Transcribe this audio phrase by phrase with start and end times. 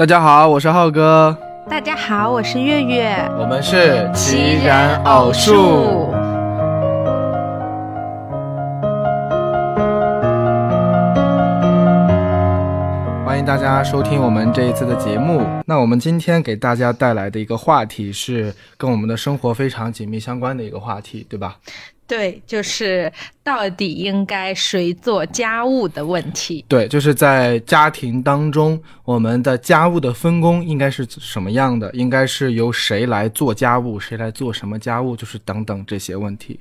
[0.00, 1.36] 大家好，我是浩哥。
[1.68, 3.14] 大家好，我是月月。
[3.38, 6.09] 我们是奇人偶数。
[13.50, 15.44] 大家收听我们这一次的节目。
[15.66, 21.58] 那我们今天给大家带来的一个话题是跟我们的生活非常紧密相关的一个话题，对吧？
[22.06, 26.64] 对，就是到底应该谁做家务的问题。
[26.68, 31.90] 对，就是在家庭当中，我们的家务的分工应该是什么样的？
[31.90, 36.60] 应该是由谁来做家务，谁来做什么家务，就是等等这些问题。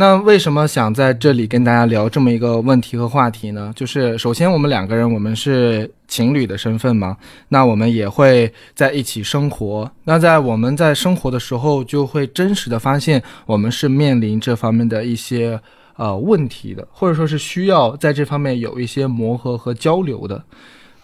[0.00, 3.70] 那为什么想在这里跟大家聊这么一个问题和话题呢？
[3.76, 7.14] 就是首先我们两个人，我们是情侣的身份嘛，
[7.48, 9.92] 那我们也会在一起生活。
[10.04, 15.60] 那在我们在生活的时候，就会真实的发现，我们是面临这方面的一些
[15.96, 20.42] 呃问题的，或者说是需要在这方面有一些磨合和交流的。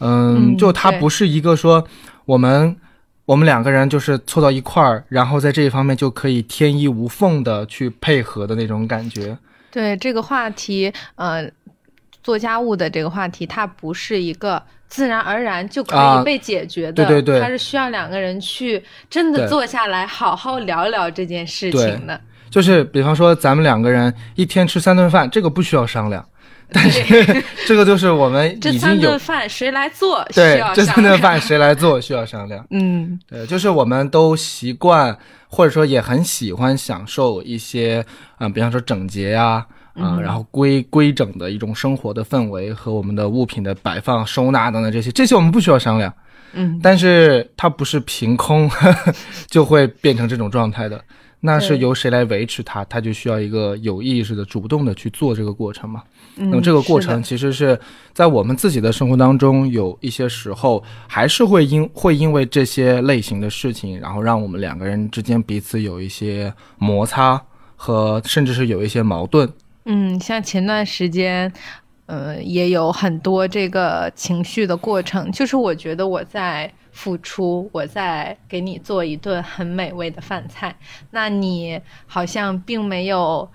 [0.01, 1.85] 嗯，就它不是一个说
[2.25, 2.75] 我们。
[3.27, 9.37] 我们两个人就是凑到一块儿，然后在这一方面就可以天衣无缝的去配合的那种感觉。
[9.71, 11.51] 对这个话题，呃，
[12.23, 17.05] 做家务的这个话题，它不是一个自然而然就可以被解决的。
[17.05, 22.19] 对对对，它是需要两个人去真的坐下来好好聊聊这件事情的。
[22.49, 26.25] 就是比方说，咱们两个人一天吃三顿饭，这个不需要商量。
[26.73, 30.27] 但是 这个就是我们已经有这三顿饭谁来做？
[30.35, 32.67] 对，这三顿饭谁来做需要商量。
[32.71, 35.17] 嗯，对，就是我们都习惯
[35.49, 38.05] 或者说也很喜欢享受一些
[38.39, 39.65] 啊，比方说整洁呀，
[39.95, 46.13] 啊，然后规规整的一种生活的氛围和我们的物品的摆放、收纳等等这些，这些我们不需要商量。
[46.53, 48.71] 嗯，但是它不是凭空
[49.49, 51.01] 就会变成这种状态的。
[51.41, 52.85] 那是由谁来维持它？
[52.87, 56.03] 它就需要一个有意识的、主动的去做这个过程嘛。
[56.35, 57.79] 那么这个过程其实是
[58.13, 67.41] 在我们自己的生活当中，有一些时候还是会因会因为这些类型的事情，然后让我们两个人之间彼此有一些摩擦
[67.77, 69.49] 和甚至是有一些矛盾。
[69.85, 71.53] 嗯，像前段时间，
[72.07, 76.73] 呃，也有很多这个情绪的过程，就是我觉得我在。
[76.97, 80.75] 付出，我在给你做一顿很美味的饭菜，
[81.11, 83.49] 那你好像并没有。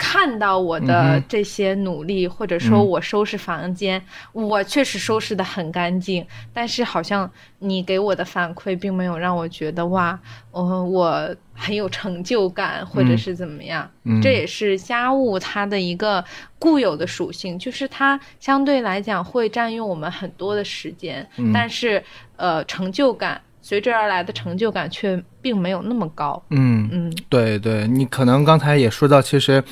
[0.00, 4.00] 看到我的这些努力，或者说我收拾房间，
[4.30, 6.24] 我确实收拾的很干净。
[6.54, 7.28] 但是好像
[7.58, 10.16] 你给我的反馈并没有让我觉得哇，
[10.52, 13.90] 嗯，我很有成就感，或者是怎么样。
[14.22, 16.24] 这也是家务它的一个
[16.60, 22.00] 固有的属性，就是它相对来讲会占用我们很多的时间，但是
[22.38, 23.38] 呃，成就感。
[23.60, 26.42] 随之而来的成就感却并没有那么高。
[26.50, 29.62] 嗯嗯，对对，你可能刚才也说到，其实，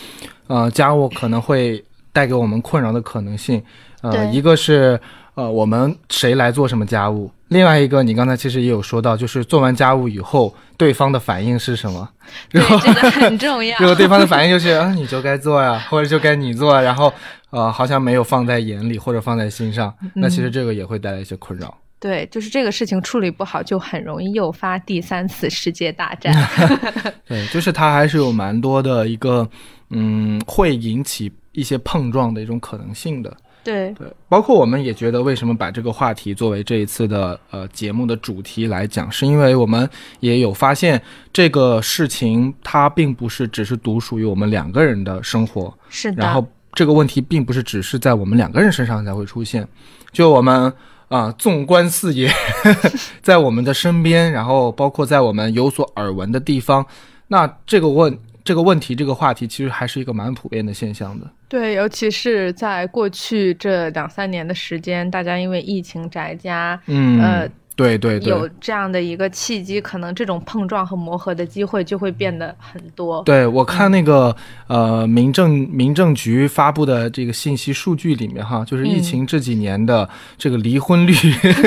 [0.48, 1.82] 呃，家务可能会
[2.12, 3.62] 带给我们困扰的可能性。
[4.02, 5.00] 呃，一个是
[5.34, 12.06] 呃，我们谁来做什么家务；另外一个，你刚才其实也有说到，就是做完家务以后，对方的反应是什么？
[12.50, 13.74] 对，这个很重要。
[13.80, 17.10] 如果对方的反应就是啊，你就该做呀，或者就该你做，然后
[17.50, 21.72] 呃，好像没有放在眼里或者放在心上，那其实这个也会带来一些困扰。
[21.98, 26.32] 对，就是这个事情处理不好，就很容易诱发第三次世界大战。
[27.26, 29.48] 对，就是它还是有蛮多的一个，
[29.88, 33.34] 嗯，会引起一些碰撞的一种可能性的。
[33.64, 39.88] 对对，包括我们也觉得，为什么把这个话题作为这一次的呃节目的主题来讲，是因为我们
[40.20, 41.00] 也有发现，
[41.32, 45.72] 这个事情它并不是只是独属于我们两个人的生活。
[45.88, 46.22] 是的。
[46.22, 49.66] 然后这个问题并不是只是在我们两个人身上才会出现，
[50.12, 50.70] 就我们。
[51.08, 52.30] 啊，纵观四野，
[53.22, 56.84] 在我们的身边，然后包括在我们有所耳闻的地方，
[57.28, 61.26] 那这个问这个问题，这个话题，其实还是一个蛮普遍的现象的。
[61.48, 67.48] 对，尤其是在过去这两三年的时间，大家因为疫情宅家，嗯呃。
[67.76, 73.22] 对对对，有这样的一个契机，可能这种碰撞和磨合的机会就会变得很多。
[73.24, 74.34] 对我看那个
[74.66, 81.12] 呃，民政民政局发布的这个信息数据里面哈，就是疫情这几年的这个离婚率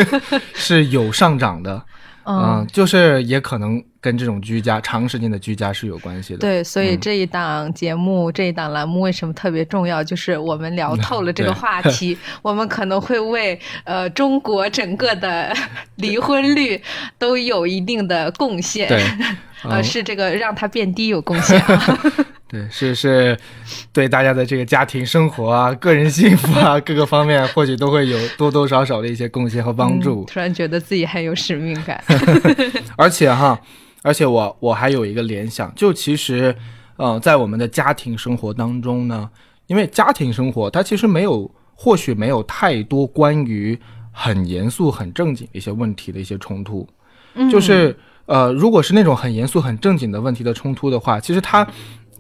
[0.56, 1.82] 是有上涨的。
[2.30, 6.40] 嗯，就是也可能跟这种居家长时间的居家是有关系的。
[6.40, 10.04] 对，所以这一档节目，这一档栏目为什么特别重要？
[10.04, 15.52] 就是我们聊透了这个 话题， 我们可能会为呃中国整个的
[15.96, 16.80] 离婚率
[17.18, 18.88] 都有一定的贡献。
[18.88, 19.04] 对，
[19.68, 21.60] 呃，是这个让它变低有贡献。
[22.50, 23.38] 对，是是，
[23.94, 30.26] 对大家的这个家庭生活啊、个人幸福啊各个方面，或许都会有多多少少的一些贡献和帮助。
[30.26, 32.04] 突然觉得自己很有使命感。
[32.98, 33.58] 而且哈，
[34.02, 36.56] 而且我我还有一个联想，就其实，
[36.98, 39.30] 呃，在我们的家庭生活当中呢，
[39.68, 43.80] 因为家庭生活它其实没有，或许没有太多关于。
[44.12, 46.86] 很严肃、很正经的一些问题的一些冲突。
[47.36, 51.66] 嗯就是呃，如果是那种很严肃、很正经的问题的冲突的话，其实它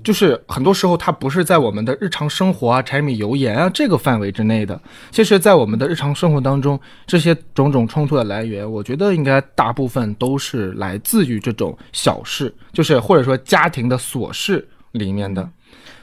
[0.03, 4.79] 就是很多时候它不是在我们的日常生活啊、柴米油盐啊这个范围之内的。
[5.11, 15.47] 其实，在我们的日常生活当中，这些种种冲突的来源，我觉得应该大部分都是来自于这种小事，就是或者说家庭的琐事里面的。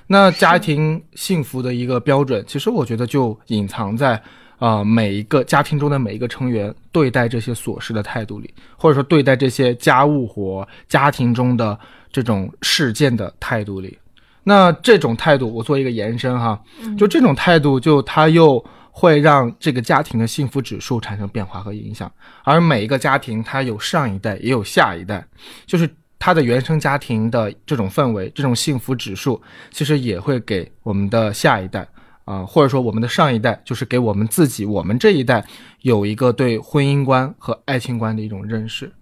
[0.08, 4.22] 那家庭幸福的一个标准，其实我觉得就隐藏在
[4.58, 11.78] 啊、呃每一个家庭中的每一个成员对待这些琐事的态度里，或者说对待这些家务活、家庭中的
[12.10, 13.98] 这种事件的态度里。
[14.44, 16.62] 那这种态度，我做一个延伸哈，
[16.96, 22.10] 就这种态度，就它又会让这个家庭的幸福指数产生变化和影响。
[22.44, 25.26] 而每一个家庭，它有上一代，也有下一代，
[25.66, 29.42] 就是它的原生家庭的这种氛围，这种幸福指数，
[29.72, 31.86] 其实也会给我们的下一代
[32.26, 35.42] 啊、或者说我们的上一代，就是给我们自己，我们这一代
[35.82, 38.92] 有一个对婚姻观和爱情观的一种认识。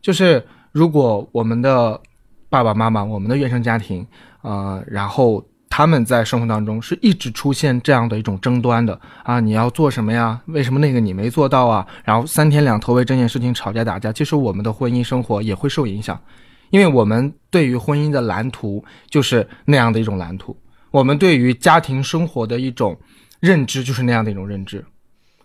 [0.00, 2.00] 就是如果我们的
[2.48, 4.06] 爸爸妈妈，我们的原生家庭，
[4.42, 10.40] 呃，然后他们在生活当中是一直出现这样的一种争端的啊，你要做什么呀？
[10.46, 11.86] 为什么那个你没做到啊？
[12.04, 16.20] 然后三天两头为这件事情吵架打架，其实我们的婚姻生活也会受影响，
[16.70, 20.56] 因为我们对于婚姻的蓝图就是那样的一种蓝图，
[20.90, 22.98] 我们对于家庭生活的一种
[23.40, 24.84] 认知就是那样的一种认知。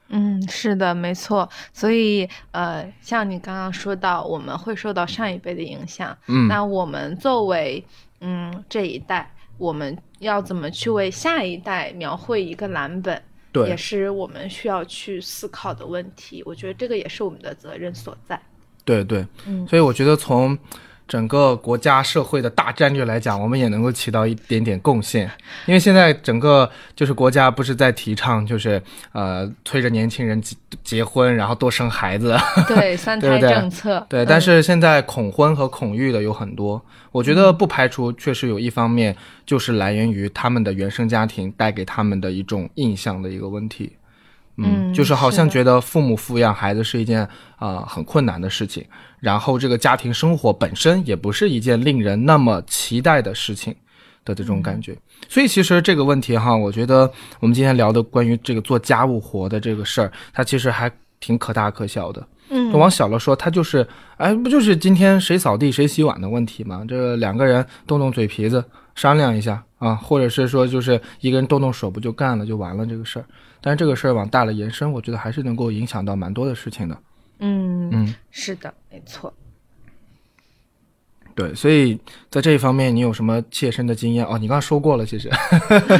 [0.09, 1.49] 嗯，是的，没错。
[1.73, 6.15] 所以，呃，像你刚刚说到，我们会受到上一辈的影响。
[6.27, 7.83] 嗯，那我们作为
[8.21, 13.19] 嗯这一代，我们要怎么去为下一代描绘一个蓝本，
[13.51, 16.43] 对也是我们需要去思考的问题。
[16.45, 18.39] 我觉得这个也是我们的责任所在。
[18.83, 20.55] 对对，嗯所以我觉得从
[21.07, 25.29] 整个国家社会的大战略来讲，我们也能够起到一点点贡献。
[25.67, 28.81] 因为现在整个就是国家不是在提倡，就是
[29.11, 32.35] 呃催着年轻人结结婚，然后多生孩子，
[32.67, 34.23] 对， 三胎政策，对。
[34.23, 39.15] 嗯但是现在恐婚和恐育的有很多，我觉得不排除确实有一方面
[39.45, 43.95] 就是来源于他们的原生家庭带给他们的一种印象的一个问题。
[44.57, 47.21] 嗯就是好像觉得父母抚养孩子是一件
[47.57, 48.85] 啊、呃很困难的事情，
[49.19, 53.75] 然后这个家庭生活本身也不是一件令人那么期待的事情
[54.23, 54.95] 的这种感觉。
[55.27, 62.25] 所以其实这个问题哈，我觉得我们今天聊的关于这个做家务活的这个事儿，它其实还挺可大可小的。
[62.49, 63.85] 嗯往小了说，它就是，
[64.17, 66.85] 哎，不就是今天谁扫地谁洗碗的问题吗？
[66.87, 68.63] 这两个人动动嘴皮子
[68.93, 73.25] 商量一下啊，或者是说就是一个人动动手不就干了就完了这个事儿。
[73.65, 76.95] 但是这个事儿往大了延伸，我觉得还是能够影响到蛮多的事情的。
[77.39, 79.33] 嗯嗯，是的，没错。
[81.33, 84.23] 对，所以在这一方面，你有什么切身的经验？
[84.23, 85.31] 哦，你刚刚说过了，其实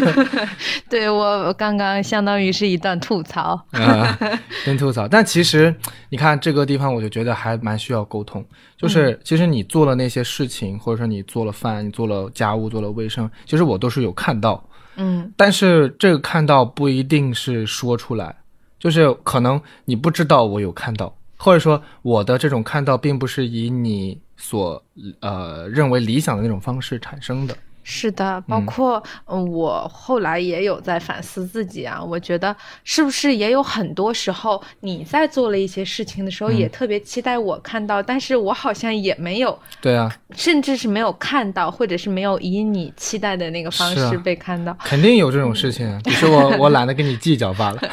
[0.88, 3.60] 对我我刚刚相当于是一段吐槽。
[3.74, 4.16] 啊，
[4.64, 5.08] 先吐槽。
[5.08, 5.76] 但其实
[6.10, 8.46] 你看这个地方，我就觉得还蛮需要沟通。
[8.78, 14.64] 就是其实你做了那些事情，或者说你做了饭，你做了家务，做了卫生，其实我都是有看到。
[14.98, 18.36] 嗯但是这个看到不一定是说出来，
[18.80, 24.82] 就是可能你不知道我有看到，或者说我的这种看到并不是以你所
[25.20, 27.58] 呃认为理想的那种方式产生的。
[27.88, 32.04] 是的，包嗯括嗯，我后来也有在反思自己啊。
[32.04, 32.54] 我觉得
[32.84, 44.76] 是不是也有很多时候你在做了一些事情的时候，嗯也特别期待我看到，但是我好像也没有，对啊，甚至是没有看到，或者是没有以你期待的那个方式被看到。
[44.84, 47.80] 肯定有这种事情啊，只是我 我懒得跟你计较罢了。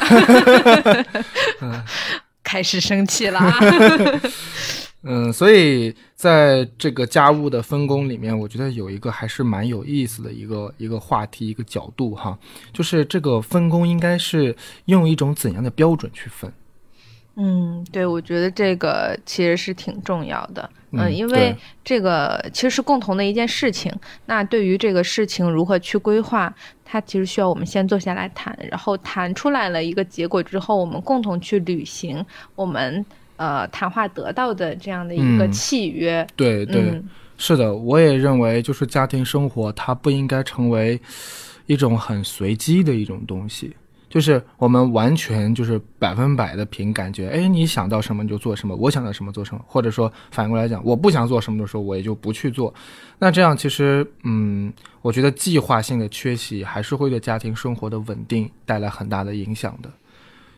[2.43, 3.59] 开始生气了啊！
[5.05, 12.37] 嗯，所以在这个家务的分工里面，我觉得有一个还是蛮有意思的一个一个话题一个角度哈，
[12.71, 14.55] 就是这个分工应该是
[14.85, 16.51] 用一种怎样的标准去分？
[17.35, 20.69] 嗯，对，我觉得这个其实是挺重要的。
[20.91, 23.91] 嗯嗯，因为这个其实是共同的一件事情。
[24.27, 26.53] 那对于这个事情如何去规划，
[26.85, 33.03] 它其实需要我们先坐下来谈，然后谈出来了一个结果之后，我们共同去履行我们
[33.37, 36.25] 呃谈话得到的这样的一个嗯契约。
[36.35, 40.99] 对对，嗯是的，我也认为就是家庭生活它不应该成为
[41.65, 43.75] 一种很随机的一种东西。
[44.09, 52.71] 就是我们完全就是百分百的凭感觉，哎，你想到什么你就做什么，我想到什么做什么，或者说反过来讲，我不想做什么的时候，我也就不去做。
[53.17, 54.71] 那这样其实，嗯，
[55.01, 59.89] 我觉得计划性的缺席还是会对家庭生活的稳定带来很大的影响的。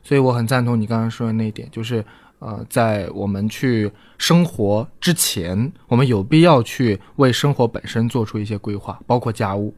[0.04, 2.04] 所以我很赞同你刚刚说的那一点，就是
[2.40, 9.74] 呃，在我们去生活之前，我们有必要去为生活本身做出一些规划，包括家务。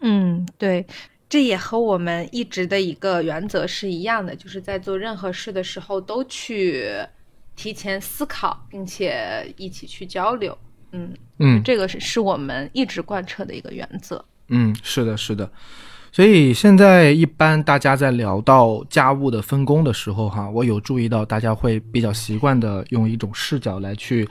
[0.00, 0.86] 嗯，对，
[1.28, 6.88] 这也和我们一直的一个原则是一样的，就是在做任何事的时候都去
[7.54, 10.56] 提前思考，并且一起去交流。
[10.92, 14.24] 嗯嗯这个是是我们一直贯彻的一个原则。
[14.48, 15.50] 嗯，是的，是的。
[16.10, 24.28] 所以现在一般大家在聊到家务的分工的时候，哈，我有注意到大家会比较习惯的用一种视角来去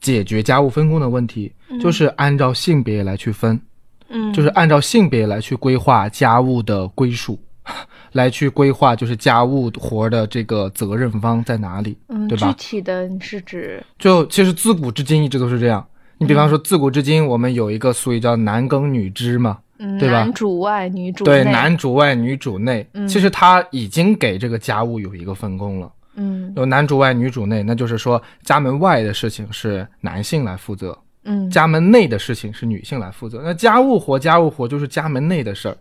[0.00, 3.60] 解决家务分工的问题，就是按照性别来去分，
[4.08, 7.38] 嗯，就是按照性别来去规划家务的归属，
[8.12, 12.48] 来去规划就是家务活的这个责任方在哪里，嗯，对吧？
[12.56, 13.82] 具体的你是指？
[13.98, 15.86] 就其实自古至今一直都是这样。
[16.20, 19.64] 你比方说，自古至今我们有一个俗语叫“男耕女织”嘛，嗯
[19.98, 20.18] 对吧？
[20.18, 23.06] 男主外女主对，男主外女主内，嗯。
[23.06, 26.52] 其实他已经给这个家务有一个分工了，嗯。
[26.56, 31.48] 有男主外女主内，那就是说家门外的事情是男性来负责，嗯。
[31.50, 33.40] 家门内的事情是女性来负责。
[33.42, 35.76] 那家务活，家务活就是家门内的事儿，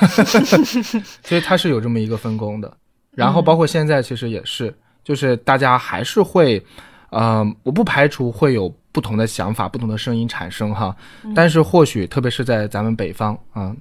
[1.22, 2.76] 所以他是有这么一个分工的。
[3.14, 6.62] 然后包括现在其实也是，就是大家还是会，
[7.10, 10.94] 呃，我不排除会有不同的想法、不同的声音产生哈。
[11.34, 13.74] 但是或许特别是在咱们北方啊，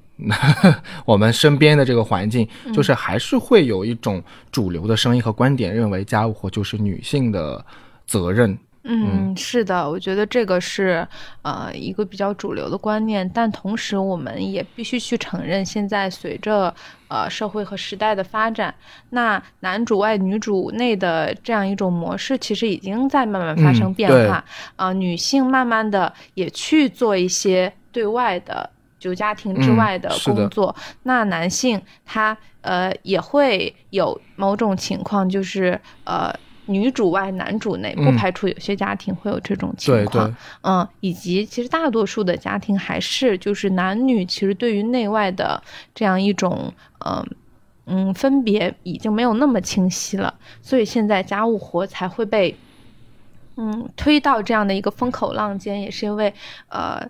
[1.06, 7.66] 我们身边的这个环境，就是还是会有一种主流的声音和观点，认为家务活就是女性的
[8.06, 8.58] 责任。
[8.88, 11.08] 嗯，是的，我觉得这个是
[11.42, 16.72] 呃一个比较主流的观念，但同时我们也必须去承认，现在随着
[17.08, 18.74] 呃社会和时代的发展，
[19.10, 24.46] 那男主外女主内的这样一种模式，其实已经在慢慢发生嗯变化。
[24.76, 28.70] 啊、女性慢慢的也去做一些对外的。
[28.98, 36.34] 就家庭之嗯外的工作，那男性他呃也会有某种情况，就是呃
[36.66, 40.30] 女主外男主内，不嗯排除有些家庭会有这种情况。
[40.30, 45.62] 对，嗯，以及其实大多数的家庭还是就是男女其实对于内外的
[45.94, 46.74] 这样一种
[47.06, 47.26] 嗯。
[47.88, 52.58] 嗯，分别已经没有那么清晰了，所以现在家务活才会被，
[53.58, 56.34] 嗯，推到这样的一个风口浪尖，也是因为，
[56.68, 57.08] 呃，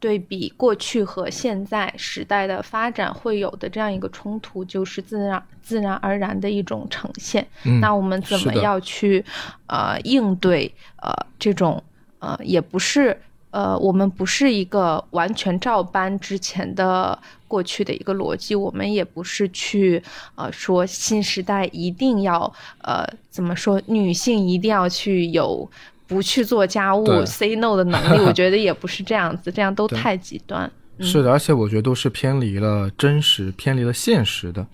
[0.00, 7.46] 对比过去和现在时代的发展会有的这样一个冲突，就是自然自然而然的一种呈现。
[7.64, 9.22] 嗯，那我们怎么是的要去
[9.66, 11.82] 呃应对呃这种
[12.18, 13.14] 呃也不是
[13.50, 17.16] 呃我们不是一个完全照搬之前的
[17.46, 20.02] 过去的一个逻辑，我们也不是去
[20.34, 22.50] 呃说新时代一定要
[22.82, 25.70] 呃怎么说女性一定要去有。
[26.10, 30.70] 不去做家务，say no 的能力， 我觉得也不是这样子，这样都太极端。
[30.98, 34.66] 嗯是的，而且我觉得都是偏离了真实、偏离了现实的。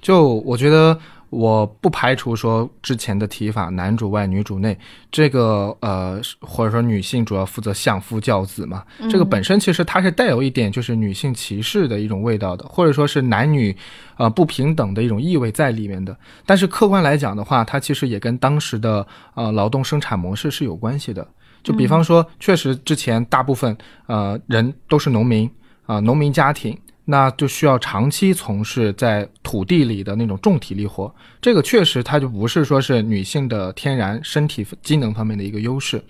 [0.00, 0.98] 就我觉得，
[1.34, 4.78] 我不排除说之前的提法“男主外女主内”
[5.10, 13.76] 这个呃，或者说女性主要负责相夫教子嘛，这个本身其实它是带有一点就是女性歧视的一种味道的，或者说是男女
[14.16, 16.16] 呃不平等的一种意味在里面的。
[16.46, 21.26] 但是客观来讲的话，它其实也跟当时的呃劳动生产模式是有关系的。
[21.62, 23.76] 就比方说，确实之前大部分
[24.06, 25.50] 呃人都是农民
[25.86, 31.14] 啊、农民家庭，那就需要长期从事在土地里的那种重体力活。
[31.40, 36.02] 这个确实它就不是说是女性的天然身体机能方面的一个优势。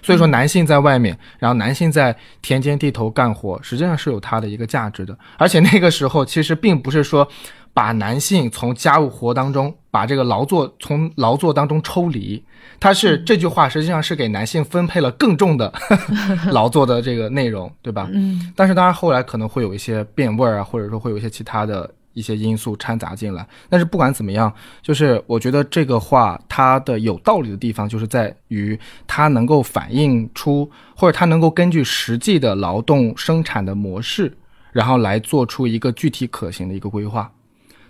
[0.00, 5.18] 所以说，男性在外面，然后男性在田间地头干活，实际上是有它的一个价值的。
[5.36, 7.28] 而且那个时候，其实并不是说
[7.74, 12.40] 把男性从家务活当中，把这个劳作从劳作当中抽离，
[12.78, 15.72] 它是这句话实际上是给男性分配了更重的
[16.52, 18.08] 劳作的这个内容，对吧？
[18.12, 23.44] 嗯但是当然后来可能会有一些变味儿啊，或者说会有一些其他的一些因素掺杂进来。
[23.68, 28.78] 但是不管怎么样，就是我觉得这个话它的有道理的地方，就是在于
[29.08, 34.32] 它能够反映出，或者它能够根据实际的劳动生产的模式，
[34.70, 37.28] 然后来做出一个具体可行的一个规划。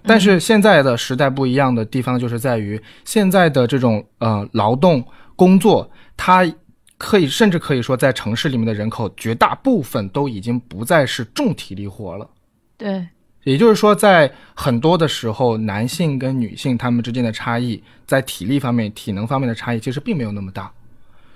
[0.08, 5.04] 但是现在的时代不一样的地方，就是在于现在的这种呃劳动
[5.36, 6.50] 工作，它
[6.96, 12.28] 可以甚至可以说，在城市里面的人口绝大部分都已经不再是重体力活了。
[12.76, 13.06] 对，
[13.44, 20.72] 也就是说，在很多的时候，男性跟女性他们之间的差异，在体力方面、体能方面的差异，其实并没有那么大。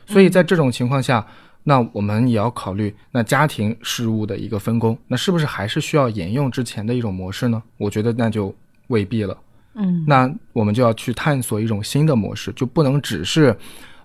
[0.07, 1.25] 所以在这种情况下，
[1.63, 7.63] 那我们也要考虑那家庭事务的一个分工，那是不是还是需要沿用之前的一种模式呢？
[7.79, 8.53] 我觉得那就
[8.93, 9.37] 未必了。
[9.75, 13.57] 嗯那我们就要去探索一种新的模式，就不能只是，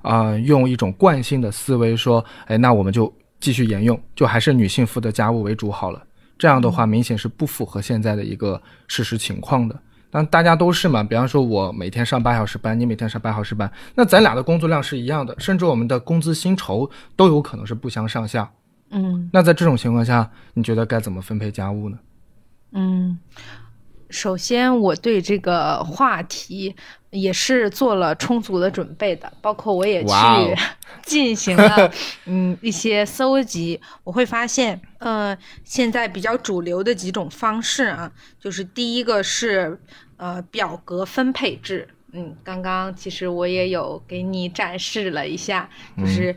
[0.02, 6.02] 啊、用一种惯性的思维说，哎，那我们就继续沿用，就还是女性负责家务为主好了。
[6.38, 9.78] 这样的话，明显是不符合现在的一个事实情况的。
[10.10, 18.50] 但大家都是嘛，比方说我每天上八小时班，你每天上八小时班，那咱俩的工作量是一样的，甚至我们的工资薪酬都有可能是不相上下。
[18.92, 22.00] 嗯那在这种情况下，你觉得该怎么分配家务呢？
[22.72, 23.20] 嗯，
[24.10, 26.76] 首先我对这个话题
[27.10, 30.14] 也是做了充足的准备的，包括我也去
[31.04, 31.92] 进行了
[32.26, 33.80] 嗯一些搜集。
[34.04, 39.80] 我会发现，呃，现在比较主流的几种方式啊，就是第一个是
[40.18, 41.88] 呃表格分配制。
[42.14, 46.34] 嗯，刚刚其实我也有给你展示了一下，就是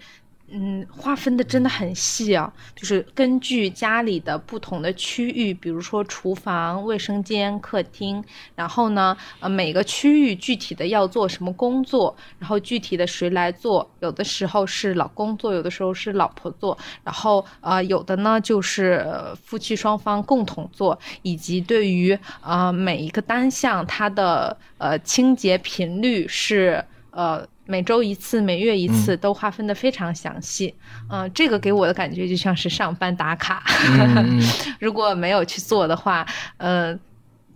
[0.53, 8.23] 嗯划分的真的很细啊，就是根据家里的不同的区域，比如说厨房、卫生间、客厅，
[8.57, 19.07] 然后呢，呃每个区域具体的要做什么工作，然后具体的谁来做，有的时候是老公做，有的时候是老婆做，然后呃有的呢就是
[19.43, 30.75] 夫妻双方共同做，以及对于呃每一个单项它的呃清洁频率是呃每周一次、每月一次都划分的非常详细。
[31.09, 33.63] 嗯、这个给我的感觉就像是上班打卡。
[33.97, 34.43] 嗯嗯
[34.81, 36.99] 如果没有去做的话，呃，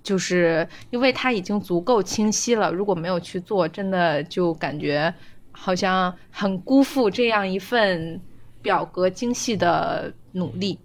[0.04, 5.12] 就是因为它已经足够清晰了，如果没有去做，真的就感觉
[5.50, 8.20] 好像很辜负这样一份
[8.62, 10.78] 表格精细的努力。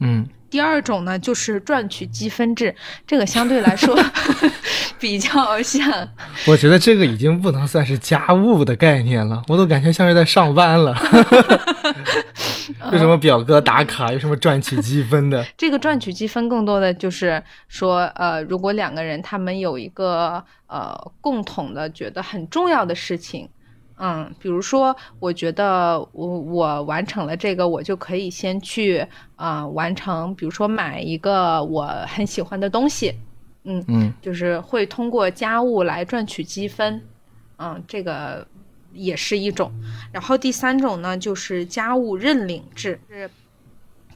[0.00, 2.72] 嗯，第二种呢，就是赚取积分制，
[3.04, 3.92] 这个相对来说
[5.00, 6.08] 比较像，
[6.46, 10.94] 我觉得这个已经不能算是家务的概念了，我都感觉像是在上班了。
[12.92, 15.44] 有什么表格打卡，有什么赚取积分的？
[15.58, 23.48] 这个赚取积分更多的就是说，呃，如果两个人他们有一个呃共同的觉得很重要的事情，
[23.96, 28.98] 嗯，比如说，我觉得我我完成了这个，我就可以先去
[29.36, 33.14] 啊、呃完成，比如说买一个我很喜欢的东西，
[33.62, 37.00] 嗯，嗯就是会通过家务来赚取积分，
[37.58, 38.44] 嗯，这个
[38.92, 39.72] 也是一种。
[40.10, 43.30] 然后第三种呢，就是家务认领制，是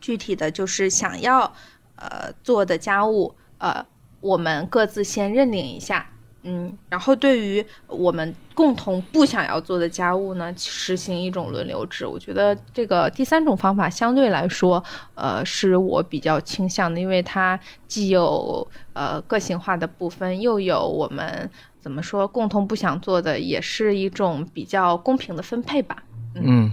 [0.01, 1.53] 具体的就是想要
[1.95, 3.87] 呃做的家务，呃，
[4.21, 6.11] 我们各自先认领一下。
[6.51, 12.07] 嗯，然后对于我们共同不想要做的家务呢，实行一种轮流制。
[12.07, 14.83] 我觉得这个第三种方法相对来说，
[15.15, 26.03] 呃，是我比较倾向的，因为它既有呃个性化的部分，又有我们怎么说共同不想做的，也是一种比较公平的分配吧。
[26.35, 26.73] 嗯，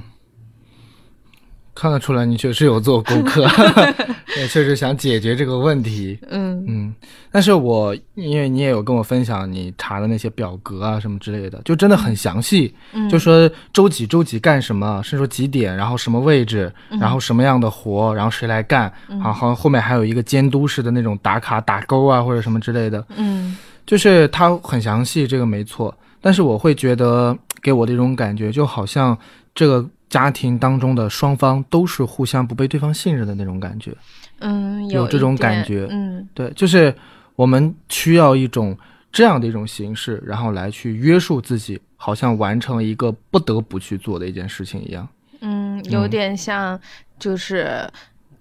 [1.76, 3.46] 看得出来你确实有做功课，
[4.38, 6.18] 也确实想解决这个问题。
[6.30, 6.66] 嗯。
[6.68, 6.96] 嗯，
[7.30, 19.20] 但是我因为你也有跟我分享你查的那些表格啊什么之类的，就真的很详细，嗯，就说周几周几干什么，甚至说几点，然后什么位置，然后什么样的活，然后谁来干，嗯。
[19.20, 23.58] 然后后面还有一个监督式的那种打卡打勾啊或者什么之类的，嗯。
[23.86, 25.96] 就是它很详细，这个没错。
[26.20, 29.16] 但是我会觉得给我的一种感觉，就好像
[29.54, 33.94] 这个家庭当中的双方都是互相不被对方信任的那种感觉。
[34.40, 36.96] 嗯，有这种感觉嗯对，就是
[37.36, 38.78] 我们需要一种
[39.12, 45.06] 这样的一种形式，然后来去约束自己，好像完成一个不得不去做的一件事情一样。
[45.42, 46.80] 嗯，有嗯点像，
[47.20, 47.86] 就是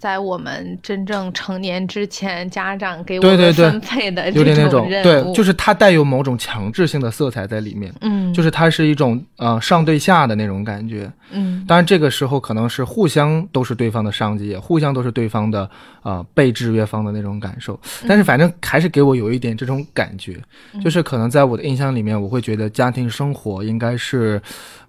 [0.04, 11.10] 在我们真正成年之前，家长给我们分配的有点那种对，就是它带有某种强制性的色彩在里面，嗯，就是它是一种呃上对下的那种感觉。
[11.30, 15.68] 嗯当然，这个时候可能是互相都是对方的上级，也互相都是对方的
[16.02, 17.80] 呃被制约方的那种感受。
[18.06, 20.36] 但是反正还是给我有一点这种感觉，
[20.82, 24.38] 就是可能在我的印象里面，我会觉得家庭生活应该是，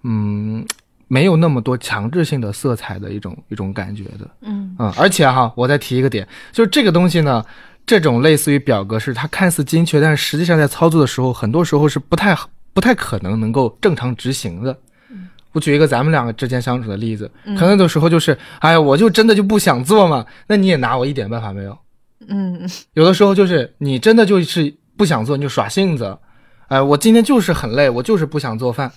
[0.04, 0.62] 嗯，
[1.08, 4.30] 没有那么多强制性的色彩的一种一种感觉的。
[4.42, 7.44] 嗯嗯，而且哈，我再提一个点，就是这个东西呢，
[7.86, 12.36] 这种类似于表格式，它看似精确，但是实际上在操作的时候，很多时候是不太
[12.74, 14.78] 不太可能能够正常执行的。
[15.54, 21.78] 我举一个咱们两个之间相处的例子，可能有时候就是，哎呀，我就真的就不想做嘛，那你也拿我一点办法没有。
[22.28, 26.18] 嗯有的时候就是你真的就是不想做，你就耍性子，
[26.68, 28.92] 哎，我今天就是很累，我就是不想做饭，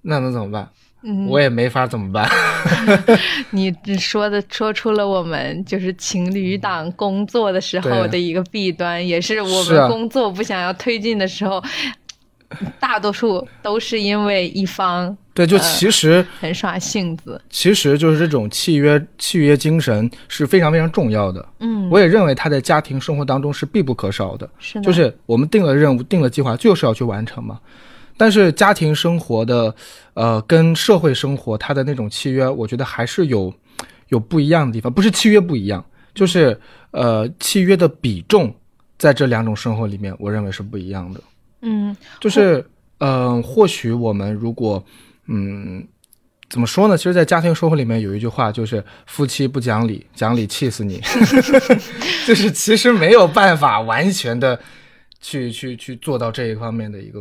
[0.00, 0.68] 那能怎么办？
[1.04, 2.28] 嗯，我也没法怎么办。
[3.50, 11.62] 你只说的说出了我们就是情侣档工作的时候的一个弊端，也是我们工作不想要推进的时候，
[12.78, 16.24] 大多数都是因为一方对，就呃其实。
[16.38, 17.40] 很耍性子。
[17.50, 21.44] 其实就是这种契约契约精神是非常非常重要的。
[21.60, 24.48] 嗯，我也认为他在家庭生活当中是必不可少的。
[24.58, 27.58] 是的就是我们定了任务、定了计划，就是要去完成嘛。
[28.22, 29.74] 但是家庭生活的，
[30.14, 33.52] 呃，跟社会生活它的那种契约，我觉得还是有
[34.10, 34.92] 有不一样的地方。
[34.92, 36.56] 不是契约不一样，就是
[36.92, 38.54] 呃，契约的比重
[38.96, 41.20] 在这两种生活里面，我认为是不一样的。
[41.62, 42.64] 嗯就是，
[42.98, 44.80] 嗯、或许我们如果，
[45.26, 45.84] 嗯，
[46.48, 46.96] 怎么说呢？
[46.96, 51.00] 其实，在家庭生活里面有一句话，就是“夫妻不讲理，讲理气死你”，
[52.24, 54.56] 就是其实没有办法完全的
[55.20, 57.20] 去去去做到这一方面的一个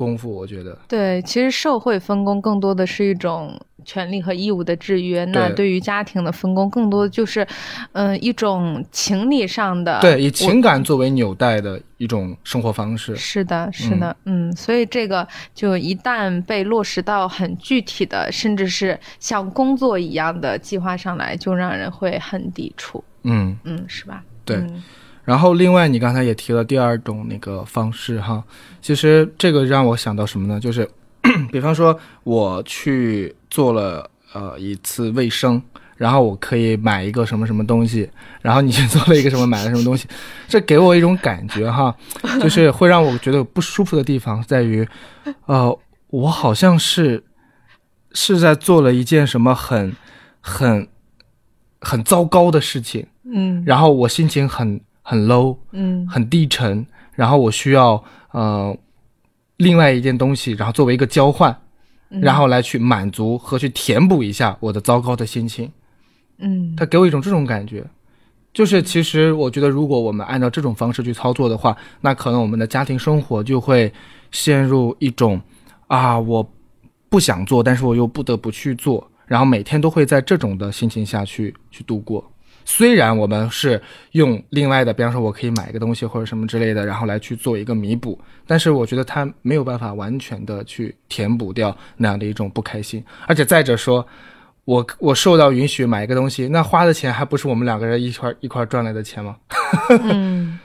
[0.00, 0.34] 功夫。
[0.34, 7.46] 我觉得，对，其实社会分工更多的是一种权利和义务的制约，那对对于家庭的分工，更多的就是，
[7.92, 13.14] 嗯、一种情理上的对以情感作为纽带的一种生活方式。
[13.14, 24.22] 是的，是的，嗯，所以这个就一旦被落实到很具体的，甚至是像工作一样的计划上来，就让人会很抵触，嗯，嗯，是吧？
[24.44, 24.56] 对。
[24.56, 24.82] 嗯
[25.30, 28.42] 然后，另外你刚才也提了第二种那个方式哈，
[28.82, 30.58] 其实这个让我想到什么呢？
[30.58, 30.88] 就是，
[31.52, 35.62] 比方说我去做了呃一次卫生，
[35.96, 38.10] 然后我可以买一个什么什么东西，
[38.42, 40.08] 然后你去做了一个什么买了什么东西，
[40.48, 41.94] 这给我一种感觉哈，
[42.42, 44.84] 就是会让我觉得不舒服的地方在于，
[45.46, 47.22] 呃，我好像是
[48.12, 49.94] 是在做了一件什么很
[50.40, 50.88] 很
[51.80, 53.06] 很糟糕的事情。
[53.32, 58.76] 嗯然后我心情很很 low，嗯很低沉，然后我需要呃
[59.56, 61.50] 另外一件东西，然后作为一个交换，
[62.10, 65.68] 嗯然后来去满足和去填补一下我的糟糕的心情。
[66.38, 67.84] 嗯他给我一种这种感觉，
[68.54, 73.92] 就是其实我觉得，如果我们按照这种方式去操作的话，那可能我们的家庭生活就会
[74.30, 75.40] 陷入一种
[75.88, 76.48] 啊，我
[77.08, 82.24] 不想做，但是我又不得不去做，然后每天都会在这种的心情下去去度过。
[82.64, 83.80] 虽然我们是
[84.12, 93.04] 用另外的，比方说我可以买一个东西或者什么之类的，然后来去做一个弥补，但是我觉得他没有办法完全的去填补掉那样的一种不开心。
[93.26, 94.06] 而且再者说，
[94.64, 99.36] 我我受到允许买一个东西，那花的钱还不是我们两个人一块一块赚来的钱吗？
[100.04, 100.58] 嗯，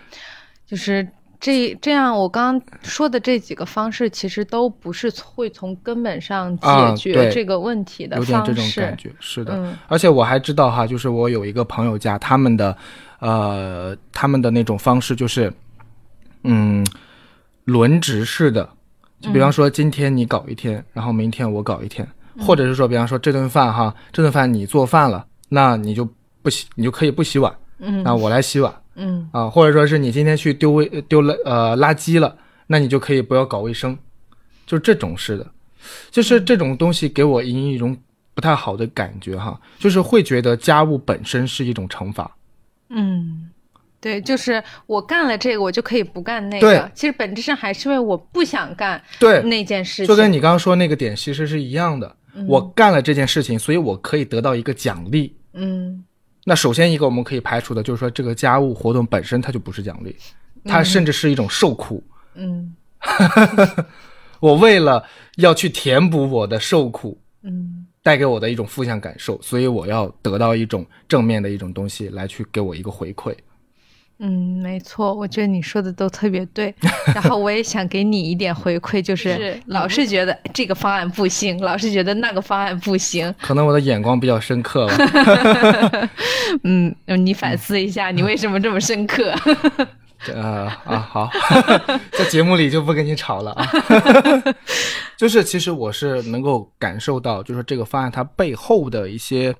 [0.65, 1.07] 就是
[1.39, 8.53] 这这样，我刚刚说的这几个方式，其实都不是会从根本上啊解决这个问题的有点这。
[8.53, 9.53] 种感觉，是的。
[9.55, 12.75] 嗯而且我还知道哈，就是我有一个朋友家，他们的
[13.19, 15.51] 呃他们的那种方式就是，
[16.43, 16.85] 嗯，
[17.65, 18.67] 轮值式的，
[19.19, 22.07] 就比方说今天你搞一天，然后明天我搞一天，
[22.39, 26.07] 或者是说，比方说这顿饭哈，这顿饭你做饭了，那你就
[26.41, 33.97] 不洗，你就可以不洗碗，嗯那我来洗碗嗯啊，或者说是你今天去丢卫丢了呃垃圾了，那你就可以不要搞卫生，
[34.65, 35.51] 就是这种似的，
[36.11, 37.97] 就是这种东西给我引一种
[38.33, 42.35] 不太好的感觉哈，就是会觉得家务本身是一种惩罚。
[42.89, 43.49] 嗯，
[43.99, 46.91] 对，就是我干了这个，我就可以不干那对个。
[46.93, 50.07] 其实本质上还是因为我不想干对，那件事情。
[50.07, 52.15] 就跟你刚刚说那个点其实是一样的。
[52.47, 55.33] 我干了这件事情，所以我可以得到一个奖励。
[55.53, 56.03] 嗯
[56.47, 60.15] 那首先一个我们可以排除的就是说，这个家务活动本身它就不是奖励，
[60.63, 62.01] 它甚至是一种受苦。
[62.35, 62.73] 嗯
[64.39, 65.03] 我为了
[65.37, 73.35] 要去填补我的受苦，嗯带给我的一种负向感受，所以我要得到一种正面的一种东西来去给我一个回馈。
[74.19, 76.73] 嗯，没错，我觉得你说的都特别对。
[77.13, 83.33] 然后我也想给你一点回馈，就是是老是觉得这个方案不行，老是觉得那个方案不行。
[83.41, 86.09] 可能我的眼光比较深刻吧。
[86.63, 89.33] 嗯，你反思一下，你为什么这么深刻？
[90.33, 91.29] 呃啊，好，
[92.13, 93.69] 在节目里就不跟你吵了啊。
[95.17, 99.53] 就是其实我是能够感受到，就是这个方案它背后的一些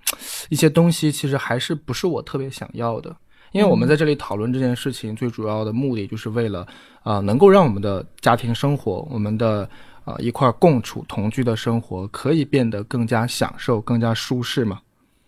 [0.50, 3.16] 一些东西，其实还是不是我特别想要的。
[3.56, 6.60] 因为我们在这里讨论这件事情，最主要的目的就是为了
[7.04, 9.68] 啊、呃能够让我们的家庭生活，我们的
[10.04, 14.82] 呃一块儿共处同居的生活，可以变得更加享受、更加舒适嘛。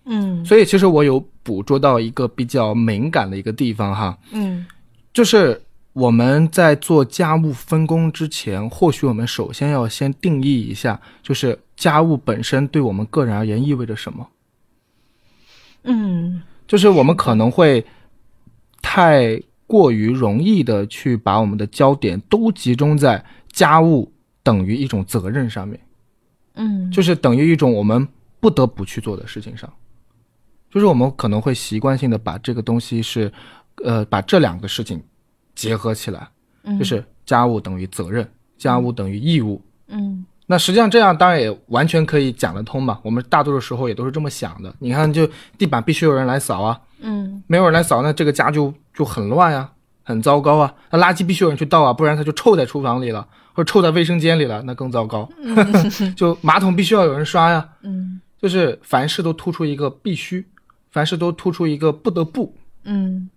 [0.04, 4.66] 嗯所以其实我有捕捉到一个比较敏感的一个地方哈，嗯
[5.14, 5.62] 就是
[5.94, 14.28] 我们在做家务分工之前，或许我们首先要先定义一下，就是家务本身对我们个人而言意味着什么。
[15.84, 17.86] 嗯就是我们可能会
[18.90, 23.22] 太过于容易的去把我们的焦点都集中在
[23.52, 24.10] 家务
[24.42, 25.78] 等于一种责任上面，
[26.54, 28.08] 嗯，就是等于一种我们
[28.40, 29.70] 不得不去做的事情上。
[30.72, 33.30] 就是我们可能会习惯性的把这个东西是，
[33.84, 35.04] 呃，把这两个事情
[35.54, 36.30] 结合起来，
[36.64, 38.26] 嗯就是家务等于责任，
[38.58, 39.62] 家务等于义务。
[39.90, 42.98] 嗯那实际上这样当然也完全可以讲得通嘛。
[43.04, 44.74] 我们大多数时候也都是这么想的。
[44.80, 49.70] 你看，就地板必须有人来扫啊，嗯没有人来扫，那这个家就就很乱呀、
[50.04, 50.74] 很糟糕啊。
[50.90, 55.30] 那垃圾必须有人去倒啊，不然它就臭在厨房里了，或者臭在卫生间里了，那更糟糕。
[56.16, 60.48] 就马桶必须要有人刷呀，嗯就是凡事都突出一个必须，
[60.92, 62.56] 凡事都突出一个不得不。
[62.86, 63.30] 嗯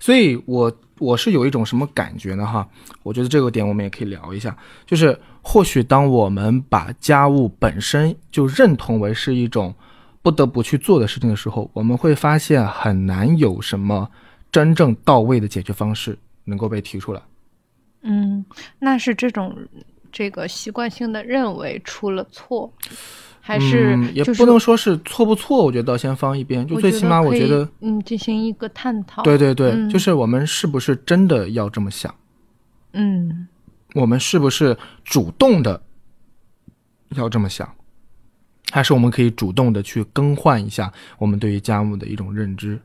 [0.00, 2.46] 所以我我是有一种什么感觉呢？
[2.46, 2.66] 哈，
[3.02, 9.74] 我觉得这个点我们也可以聊一下，就是或许当我们把家务本身就认同为是一种
[10.22, 14.08] 不得不去做的事情的时候，我们会发现很难有什么
[14.52, 17.20] 真正到位的解决方式能够被提出来。
[18.02, 18.44] 嗯，
[18.78, 19.56] 那是这种
[20.10, 22.72] 这个习惯性的认为出了错，
[23.40, 29.22] 还是嗯、也不能说是错不错，我觉得倒先放一边，就最起码我觉得，嗯，进行一个探讨。
[29.22, 32.14] 对对对，嗯就是我们是不是真的要这么想？
[32.92, 33.48] 嗯
[33.94, 35.82] 我们是不是主动的
[37.10, 37.74] 要这么想，
[38.70, 42.80] 还是我们可以主动的去更换一下我们对于家务的一种认知，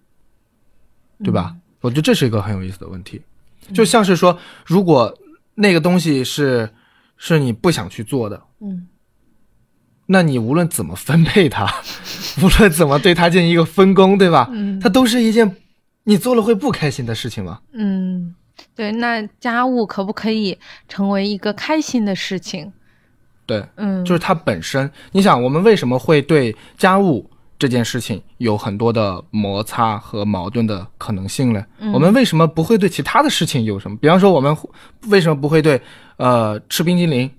[1.24, 1.52] 对吧？
[1.56, 1.62] 嗯。
[1.82, 3.22] 我觉得这是一个很有意思的问题，
[3.74, 5.16] 就像是说，如果
[5.54, 6.70] 那个东西是
[7.18, 8.88] 是你不想去做的，嗯。
[10.08, 11.66] 那你无论怎么分配它，
[12.42, 14.50] 无论怎么对它进行一个分工，对吧？
[14.52, 14.80] 嗯。
[14.80, 15.56] 它都是一件
[16.04, 17.62] 你做了会不开心的事情吗？
[17.74, 18.34] 嗯，
[18.78, 22.72] 对，那家务可不可以成为一个开心的事情？
[23.48, 24.90] 对，嗯，就是它本身。
[25.12, 31.66] 你想，我们为什么会对家务这件事情有很多的摩擦和矛盾的可能性呢？
[31.80, 33.98] 嗯我们为什么不会对其他的事情有什么？
[33.98, 34.56] 比方说，我们
[35.08, 35.82] 为什么不会对
[36.18, 37.30] 呃吃冰激凌？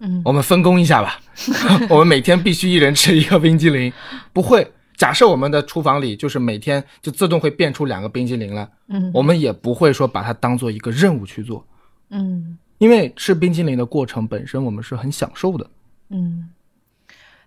[0.00, 1.20] 嗯我们分工一下吧，
[1.88, 3.92] 我们每天必须一人吃一个冰激凌，
[4.32, 4.72] 不会。
[4.98, 11.66] 假设我们的厨房里就是每天就自动会变出两个冰激凌来，嗯我们也不会说把它当做一个任务去做，
[12.10, 15.66] 嗯因为吃冰激凌的过程本身我们是很享受的。
[16.10, 16.50] 嗯，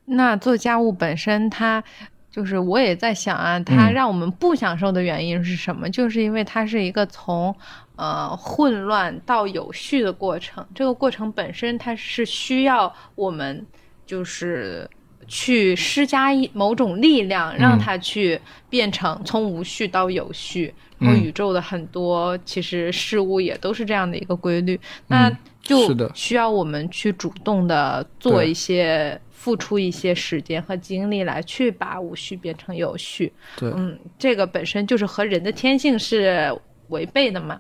[0.06, 1.84] 那做家务本身它。
[2.32, 5.90] 就是我也在想啊，它嗯让我们不享受的原因是什么？
[5.90, 7.54] 就是因为它是一个从
[7.98, 13.66] 呃混乱到有序的过程，这个过程本身它是需要我们
[14.06, 14.90] 就是
[15.32, 18.38] 去施加一某种力量，让嗯它去
[18.70, 20.74] 变成从无序到有序。
[21.00, 29.20] 然后嗯宇宙的很多其实事物也都是这样的一个规律，那嗯就需要我们去主动的做一些。
[29.42, 36.56] 付出一些时间和精力来去把无序变成有序，对，嗯，这个本身就是和人的天性是
[36.90, 37.60] 违背的嘛。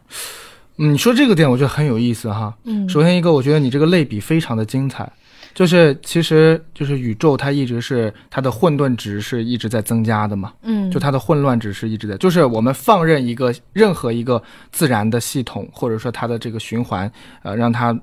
[0.77, 2.55] 嗯，你说这个点我觉得很有意思哈。
[2.65, 5.11] 嗯首先一个，我觉得你这个类比非常的精彩，
[5.53, 17.11] 就是其实就是宇宙它一直是它的混沌值是一直在增加的嘛，嗯，就它的混乱值是一直在，就是我们放任一个任何一个自然的系统或者说它的这个循环，
[17.43, 17.97] 呃，让它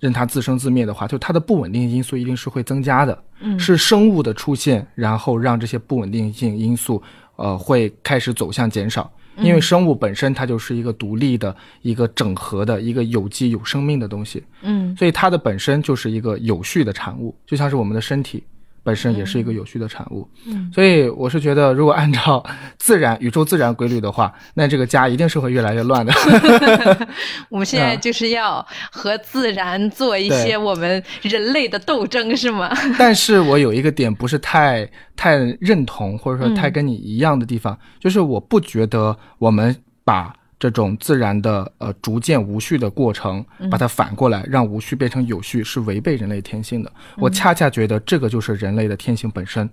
[0.00, 3.18] 任它自生自灭的话，就它的不稳定因素一定是会增加的。
[3.40, 7.02] 嗯是生物的出现，然后让这些不稳定性因素，
[7.36, 9.10] 呃，会开始走向减少。
[9.38, 14.94] 因为生物本身它就是一个独立的、一个整合的、一个有机有生命的东西，嗯。
[14.96, 18.42] 所以它的本身就是一个有序的产物，就像是我们的身体
[18.84, 20.28] 本身也是一个有序的产物。
[20.46, 22.44] 嗯所以我是觉得，如果按照
[22.78, 26.12] 自然宇宙自然规律的话，那这个家一定是会越来越乱的。
[27.48, 32.70] 我们现在嗯就是要和自然做一些我们人类的斗争，是吗？
[32.98, 46.90] 但是我有一个点不是太太认同，或者说嗯太跟你一样的地方，就是我不觉得我们把这种自然的呃逐渐无序的过程，嗯把它反过来让无序变成有序，是违背人类天性的。
[47.16, 49.68] 嗯我恰恰觉得这个就是人类的天性本身，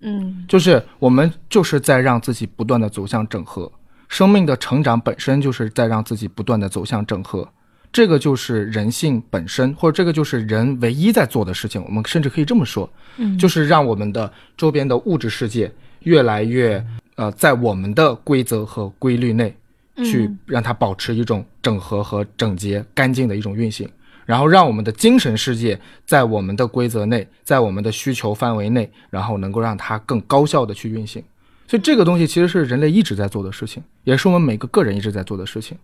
[0.00, 3.72] 嗯就是我们就是在让自己不断的走向整合，
[4.08, 7.48] 生命的成长本身就是在让自己不断的走向整合。
[7.90, 11.82] 这个就是人性本身，或者这个就是人唯一在做的事情。
[11.86, 19.56] 我们甚至可以这么说，嗯就是让我们的周边的物质世界越来越呃，在我们的规则和规律内
[20.04, 23.88] 去嗯让它保持一种整合和整洁、干净的一种运行，
[24.24, 31.22] 然后让我们的精神世界在我们的规则内，在我们的需求范围内，然后能够让它更高效的去运行。
[31.68, 35.76] 所以这个东西其实是人类一直在做的事情，也是我们每个个人一直在做的事情。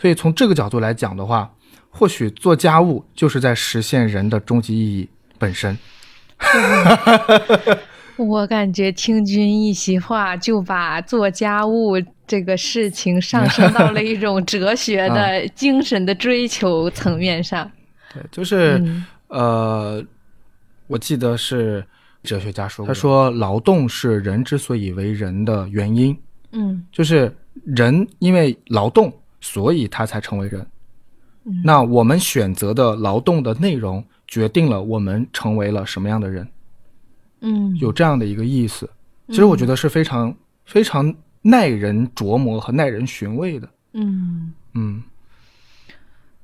[0.00, 1.50] 所以从这个角度来讲的话，
[1.90, 5.76] 或许做家务就是在实现人的终极意义本身。
[8.16, 17.70] 我感觉听君一席话，就把做家务这个事情上升到了一种哲学的精神的追求层面上。
[18.12, 19.04] 对，就是、嗯。
[19.28, 20.04] 呃，
[20.86, 21.84] 我记得是
[22.22, 26.16] 哲学家说过，他说劳动是人之所以为人的原因，
[26.52, 26.84] 嗯。
[26.92, 27.34] 就是
[27.64, 30.66] 人因为劳动，所以他才成为人。
[31.44, 31.60] 嗯。
[31.64, 36.48] 那我们选择的劳动的内容，决定了我们成为了什么样的人，
[37.40, 38.88] 嗯，有这样的一个意思。
[39.28, 40.34] 其实我觉得是非常
[40.64, 41.12] 非常
[41.46, 43.68] 耐人琢磨和耐人寻味的。
[43.92, 45.02] 嗯嗯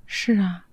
[0.07, 0.65] 是啊。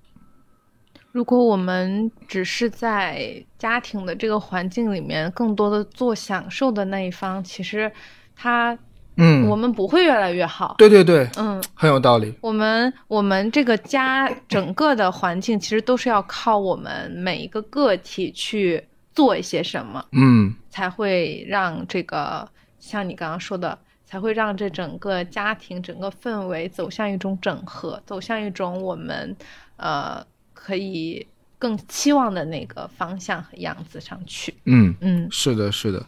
[1.13, 7.91] 如果我们只是在家庭的这个环境里面，更多的做享受的那一方，其实
[8.35, 8.77] 他
[9.15, 10.75] 嗯，我们不会越来越好。
[10.77, 12.31] 对对对，嗯，很有道理。
[12.41, 29.35] 我们我们这个家整个的环境其实都是要靠我们每一个个体去做一些什么，嗯才会让这个像你刚刚说的，才会让这整个家庭整个氛围走向一种整合，走向一种我们
[29.75, 31.27] 呃可以
[31.59, 34.53] 更期望的那个方向和样子上去。
[34.63, 36.03] 嗯，嗯是的，是的。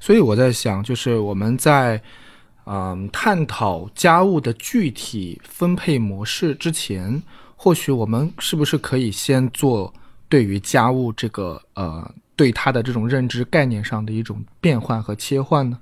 [0.00, 2.00] 所以我在想，就是我们在
[2.64, 7.22] 嗯探讨家务的具体分配模式之前，
[7.54, 9.92] 或许我们是不是可以先做
[10.28, 15.78] 对于家务这个呃对它的这种认知概念上的一种变换和切换呢？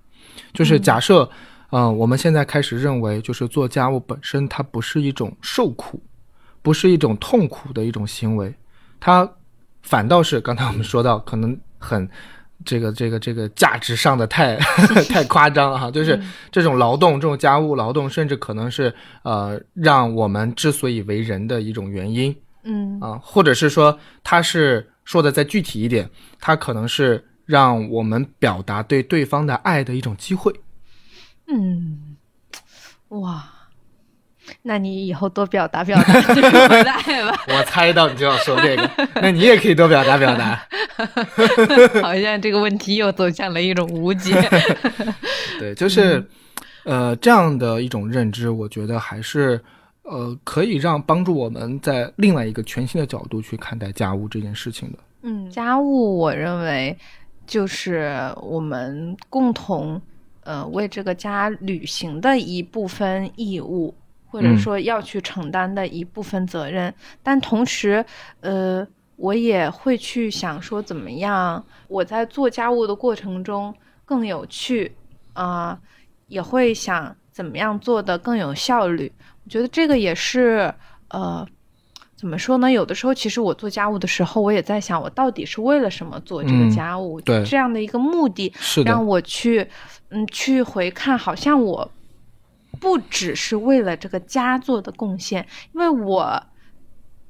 [0.52, 1.30] 就是假设，嗯、
[1.70, 6.02] 我们现在开始认为，就是做家务本身它不是一种受苦，
[6.62, 8.52] 不是一种痛苦的一种行为，
[8.98, 9.30] 它
[9.82, 12.08] 反倒是刚才我们说到，可能很
[12.64, 14.56] 这个这个这个价值上的太
[15.08, 30.52] 太夸张了哈，就是这种劳动，这种家务劳动，甚至可能是呃让我们之所以为人的一种原因嗯啊，或者是说它是说的再具体一点，它可能是让我们表达对对方的爱的一种机会。
[31.52, 32.16] 嗯，
[33.08, 33.44] 哇，
[34.62, 36.14] 那你以后多表达表达。
[37.48, 40.62] 我猜到你就要说这个，那你也可以多表达表达。
[42.02, 44.34] 好像这个问题又走向了一种无解。
[45.58, 46.24] 对，就是，
[46.84, 49.60] 呃，这样的一种认知，我觉得还是，
[50.02, 54.98] 呃，可以让帮助我们在另外一个全新的角度去看待家务这件事情的。
[55.22, 56.96] 嗯，家务我认为
[57.46, 60.00] 就是我们共同
[60.42, 63.94] 呃为这个家履行的一部分义务，
[64.28, 66.92] 或者嗯说要去承担的一部分责任。
[67.22, 68.04] 但同时，
[68.40, 73.74] 呃，我也会去想说，怎么样我在做家务的过程中
[74.04, 74.90] 更有趣
[75.32, 75.78] 啊、
[76.28, 79.10] 也会想怎么样做的更有效率。
[79.44, 80.72] 我觉得这个也是
[81.08, 81.46] 呃。
[82.16, 82.70] 怎么说呢？
[82.70, 87.18] 有的时候，其实我做家务的时候，我也在想，我到底是为了什么做这个嗯家务？
[87.22, 89.66] 对这样的一个目的，是的让，我去，
[90.10, 91.90] 嗯，去回看，好像我
[92.80, 96.42] 不只是为了这个家做的贡献，因为我，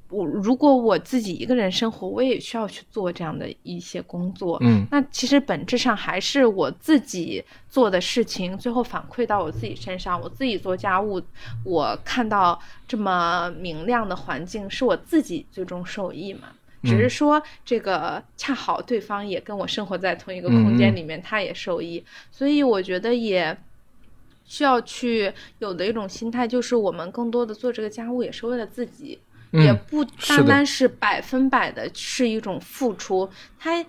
[0.09, 4.59] 我如果我自己一个人生活，我也需要去做这样的一些工作。
[4.63, 10.21] 嗯那其实本质上还是我自己做的事情，最后反馈到我自己身上。
[10.21, 11.23] 我自己做家务，
[11.65, 16.49] 我看到这么明亮的环境，是我自己最终受益嘛。
[16.83, 23.57] 只是说这个恰好对方也跟我生活在同一个空间里面，他也受益，所以我觉得也
[24.45, 29.19] 需要去有的一种心态，就是我们更多的做这个家务也是为了自己，
[29.53, 33.85] 也嗯，不单单是百分百的是一种付出，它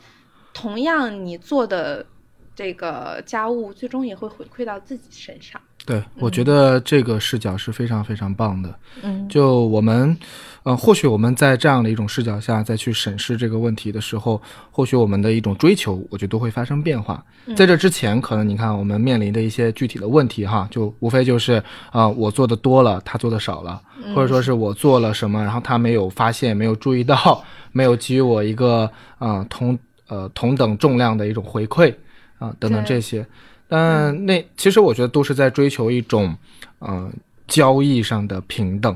[0.54, 2.06] 同样你做的
[2.54, 5.62] 这个家务最终也会回馈到自己身上。
[5.84, 8.74] 对，我觉得这个视角是非常非常棒的。
[9.04, 10.16] 嗯就我们，
[10.62, 14.40] 呃，或许我们在这样的一种视角下再去审视这个问题的时候，
[14.70, 17.24] 或许我们的一种追求，我觉得都会发生变化。
[17.56, 23.82] 在这之前，可能你看我们面临的一些具体的问题哈，就无非就是啊、我做的多了，他做的少了，
[24.14, 31.92] 或者说是我做了什么，然后他没有发现，没有注意到， 没有给予我一个啊、同呃同等重量的一种回馈
[32.38, 33.26] 啊、等等这些。
[33.74, 36.36] 但那其实我觉得都是在追求一种，
[36.80, 37.10] 呃，
[37.48, 38.94] 交易上的平等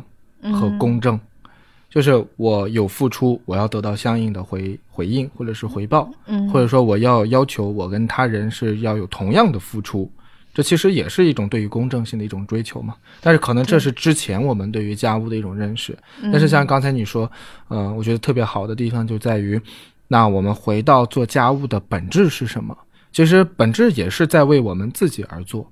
[0.52, 1.18] 和公正，
[1.90, 6.50] 就是我有付出，我要得到相应的回回应或者是回报，嗯。
[6.50, 10.12] 或者说我要要求我跟他人是要有同样的付出，
[10.54, 12.96] 这其实也是一种对于公正性的一种追求嘛。
[13.22, 15.98] 但是可能这是之前我们对于家务的一种认识，
[16.34, 17.32] 但是像刚才你说，
[17.70, 19.58] 呃，我觉得特别好的地方就在于，
[20.10, 22.78] 那我们回到做家务的本质是什么？
[23.16, 25.72] 其实本质也是在为我们自己而做，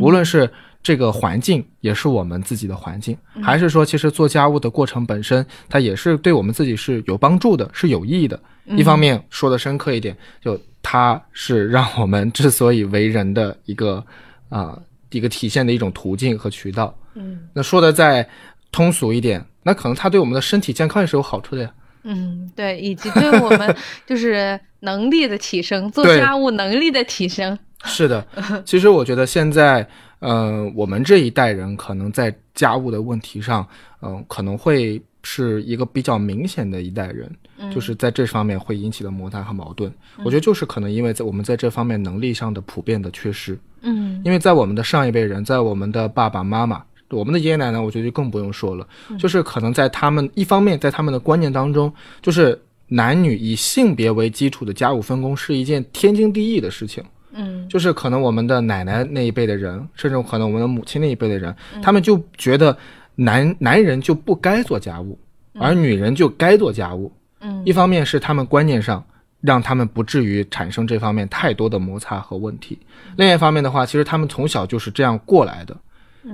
[0.00, 0.48] 无论是
[0.84, 8.40] 这个环境也是我们自己的环境，还是说其实做家务的过程本身，它也是对我们自己是有帮助的，是有意义的。
[8.66, 14.04] 一方面说的深刻一点，就它是让我们之所以为人的一个
[14.48, 16.96] 啊、一个体现的一种途径和渠道。
[17.14, 18.24] 嗯那说的再
[18.70, 21.70] 通俗一点，那可能它对我们的身体健康也是有好处的呀。
[22.08, 27.58] 嗯，对，以及对我们 就是能力的提升，做家务能力的提升。
[27.84, 28.24] 是的，
[28.64, 29.86] 其实我觉得现在，
[30.20, 33.66] 呃，我们这一代人可能在家务的问题上，
[34.02, 37.30] 嗯、可能会是一个比较明显的一代人，
[37.72, 39.92] 就是在这方面会引起的摩擦和矛盾。
[40.24, 46.82] 我觉得就是可能因为在我们在这方面能力上的普遍的缺失，嗯因为在我们的上一辈人，在我们的爸爸妈妈。
[47.10, 48.86] 我们的爷爷奶奶，我觉得就更不用说了，
[49.18, 57.04] 就是可能在他们一方面，在他们的观念当中，就是男女以性别为基础的家务分工是一件天经地义的事情。
[57.32, 57.68] 嗯。
[57.68, 62.76] 就是可能我们的奶奶那一辈的人，甚至可能我们的母亲那一辈的人，他们就觉得
[63.14, 65.18] 男男人就不该做家务，
[65.54, 67.12] 而女人就该做家务。
[67.40, 67.62] 嗯。
[67.64, 69.04] 一方面是他们观念上
[69.40, 72.78] 让他们不至于产生这方面太多的摩擦和问题，
[73.16, 75.76] 另一方面的话，其实他们从小就是这样过来的。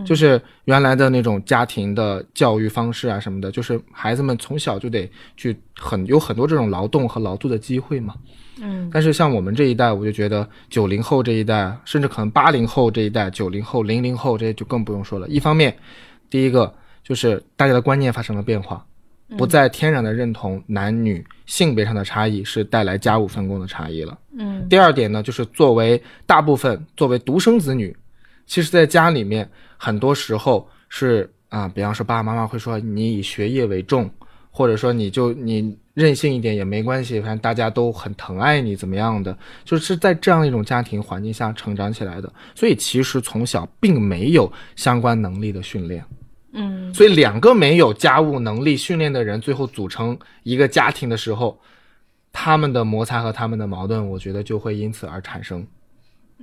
[0.05, 8.15] 就是原来的那种家庭的教育方式啊什么的，就是孩子们从小就得去很有很多这种劳动和劳作的机会嘛。
[8.61, 15.27] 嗯但是像我们这一代，我就觉得九零后这一代，甚至可能八零后这一代、九零后、零零后这些就更不用说了。
[15.29, 15.75] 一方面，
[16.29, 16.73] 第一个
[17.03, 18.85] 就是大家的观念发生了变化，
[19.37, 24.19] 不再天然的认同男女性别上的差异是带来家务分工的差异了。
[24.39, 27.95] 嗯第二点呢，就是作为大部分作为独生子女，
[28.47, 34.11] 其实在家里面很多时候是啊，比方说爸爸妈妈会说你以学业为重，
[34.51, 46.05] 或者说你就你任性一点也没关系，反正大家都很疼爱你怎么样的，就是在这样一种家庭环境下成长起来的，所以其实从小并没有相关能力的训练。
[46.55, 51.59] 嗯所以两个没有家务能力训练的人，最后组成一个家庭的时候，
[52.31, 55.67] 他们的摩擦和他们的矛盾，我觉得就会因此而产生。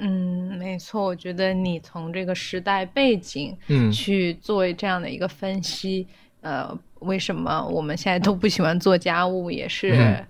[0.02, 6.08] 嗯，没错，我觉得你从这个时代背景嗯去做这样的一个分析，
[6.42, 10.26] 呃，为什么我们现在都不喜欢做家务，也是嗯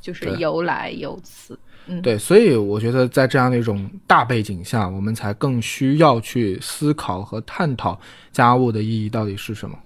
[0.00, 1.58] 就是由来由此。
[1.86, 8.00] 嗯，对，所以我觉得在这样的一种大背景下，我们才更需要去思考和探讨
[8.30, 9.78] 家务的意义到底是什么。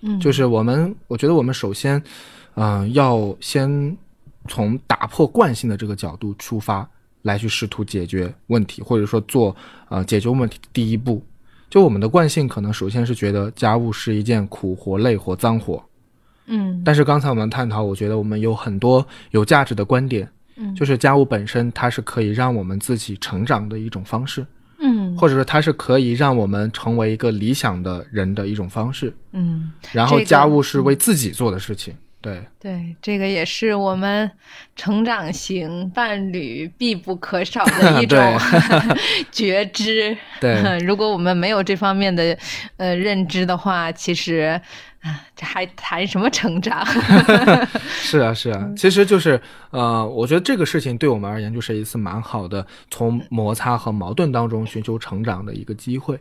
[0.00, 2.02] 嗯，就是我们，我觉得我们首先，
[2.56, 3.96] 嗯、要先
[4.48, 6.86] 从打破惯性的这个角度出发，
[7.24, 9.54] 来去试图解决问题，或者说做
[9.88, 11.20] 呃解决问题第一步。
[11.70, 15.82] 就我们的惯性可能首先是觉得家务是一件苦活、累活、脏活，
[16.46, 16.80] 嗯。
[16.84, 20.72] 但是刚才我们探讨，我觉得我们有很多有价值的观点，嗯。
[20.74, 24.46] 就是家务本身它是可以让我们自己成长的一种方式，
[24.78, 25.16] 嗯。
[25.16, 29.12] 或者说它是可以让我们成为一个理想的人的一种方式。
[29.32, 31.92] 嗯，然后家务是为自己做的事情，
[32.24, 34.30] 对，对，这个也是我们
[34.74, 38.18] 成长型伴侣必不可少的 一种
[39.30, 40.16] 觉知。
[40.40, 42.34] 对如果我们没有这方面的
[42.78, 44.58] 呃认知的话，其实
[45.02, 46.82] 啊，这还谈什么成长？
[47.84, 56.18] 是啊，是啊，其实就是呃，我觉得这个事情对我们而言就是一次蛮好的从摩擦和矛盾当中寻求成长的一个机会。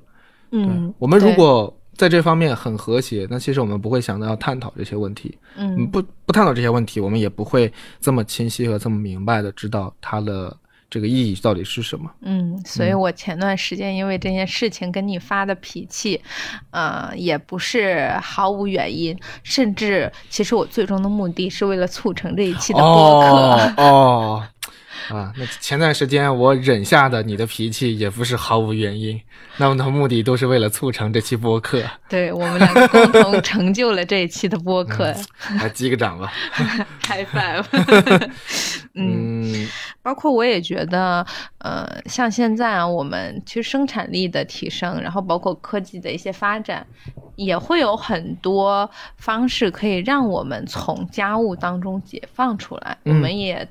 [0.51, 5.37] 嗯，我们如果在这方面很和谐，那其实我们不会想到要探讨这些问题。
[5.55, 7.71] 嗯不不探讨这些问题，我们也不会
[8.01, 10.55] 这么清晰和这么明白的知道它的
[10.89, 12.09] 这个意义到底是什么。
[12.21, 16.19] 嗯，所以我前段时间因为这件事情跟你发的脾气，
[16.71, 23.27] 呃，也不是毫无原因，甚至其实我最终的目的是为了促成这一期的播客。
[23.27, 24.43] 哦哦
[25.09, 29.19] 啊，那前段时间我忍下的你的脾气也不是毫无原因，
[29.57, 35.13] 那么的目的都是为了促成这期播客，对我们两个共同 成就了这一期的播客，
[35.59, 36.31] 来击个掌吧。
[37.07, 37.65] high five。
[38.95, 39.67] 嗯，嗯
[40.03, 41.25] 包括我也觉得，
[41.57, 46.85] 呃，像现在啊，我们其实生产力的提升，然后包括科技的一些发展，
[47.35, 52.95] 也会有很多方式可以让我们从家务当中解放出来。
[53.05, 53.67] 嗯我们也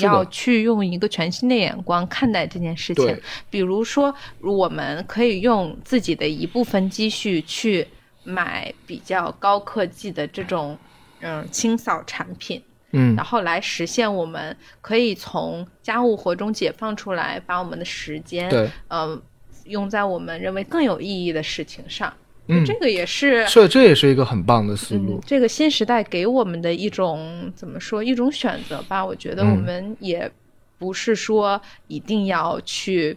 [0.00, 3.22] 要去用一个全新的眼光看待这件事情对。
[3.50, 7.86] 比如说，我们可以用自己的一部分积蓄去
[8.22, 10.76] 买比较高科技的这种
[11.20, 12.62] 嗯清扫产品。
[12.96, 19.20] 嗯然后来实现我们可以从家务活中解放出来，把我们的时间，对，呃，
[19.64, 22.14] 用在我们认为更有意义的事情上。
[22.48, 25.20] 嗯这个也是，是这也是一个很棒的思嗯路，。
[25.26, 29.04] 这个新时代给我们的一种怎么说一种选择吧。
[29.04, 30.30] 我觉得嗯我们也
[30.78, 33.16] 不是说一定要去。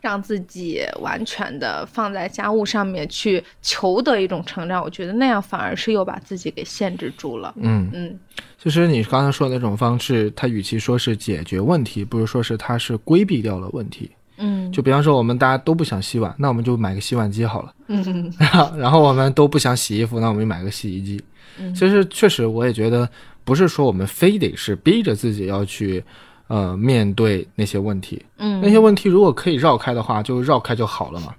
[0.00, 7.54] 让自己完全的放在家务上面去求得一种成长，我觉得那样反而是又把自己给限制住了。
[7.58, 8.18] 嗯，嗯
[8.58, 14.10] 其实你刚才说的那种方式，它与其说是解决问题，不如说是它是规避掉了问题。
[14.42, 17.72] 嗯，就比方说，我们大家都不想洗碗，那我们就买个洗碗机好了。
[17.86, 18.32] 嗯
[18.76, 21.22] 然后我们都不想洗衣服，那我们就买个洗衣机。
[21.58, 23.08] 嗯其实确实，我也觉得
[23.44, 26.02] 不是说我们非得是逼着自己要去
[26.48, 31.34] 呃面对那些问题，嗯，那些问题如果可以绕开的话，就绕开就好了嘛。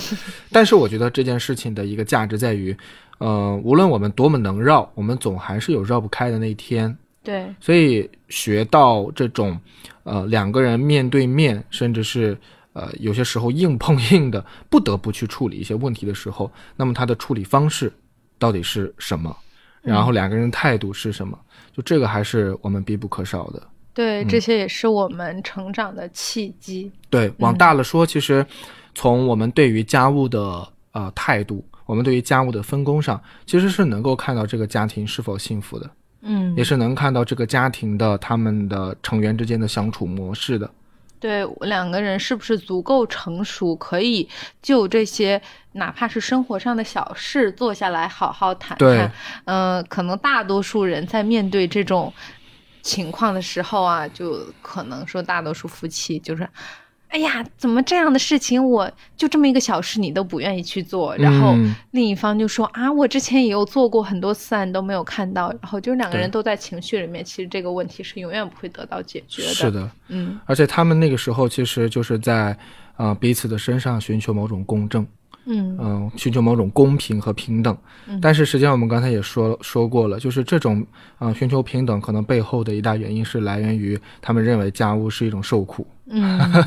[0.52, 2.76] 但是我觉得这件事情的一个价值在于，
[3.18, 6.96] 呃，无论我们多么能绕，我们总还是有绕不开的那一天。
[7.24, 9.58] 对，所以学到这种，
[10.04, 12.38] 呃，两个人面对面，甚至是
[12.74, 17.92] 呃有些时候硬碰硬的，不得不去处理一些问题的时候，那么他的处理方式
[18.38, 19.34] 到底是什么？
[19.82, 21.38] 然后两个人态度是什么？
[21.72, 23.62] 就这个还是我们必不可少的。
[23.92, 26.90] 对，嗯这些也是我们成长的契机。
[27.10, 28.44] 对，往大了说，其实
[28.94, 35.90] 从我们对于家务的呃态度，我们对于家务的分工上，其实是能够看到这个家庭是否幸福的，
[36.24, 40.68] 嗯也，是能看到这个家庭的他们的成员之间的相处模式的。
[41.20, 44.28] 对，两个人是不是足够成熟，可以
[44.60, 45.40] 就这些
[45.72, 49.12] 哪怕是生活上的小事坐下来好好谈对谈。
[49.44, 52.12] 嗯、可能大多数人在面对这种
[52.82, 56.48] 情况的时候啊，就可能说大多数夫妻就是。
[57.14, 69.48] 哎呀，怎么这样的事情，我就这么一个小事，你都不愿意去做，然后嗯另一方就说啊，我之前也有做过很多次啊，你都没有看到，然后就是两个人都在情绪里面，其实这个问题是永远不会得到解决的。
[69.50, 72.56] 是，的，嗯而且他们那个时候其实就是在
[72.96, 75.06] 呃彼此的身上寻求某种公正，
[75.46, 77.78] 嗯嗯、寻求某种公平和平等。
[78.08, 80.84] 嗯但是实际上我们刚才也说说过了，就是这种
[81.18, 85.86] 啊、呃寻求平等，可能背后的一大原因是来源于他们认为家务是一种受苦。
[86.06, 86.64] 嗯，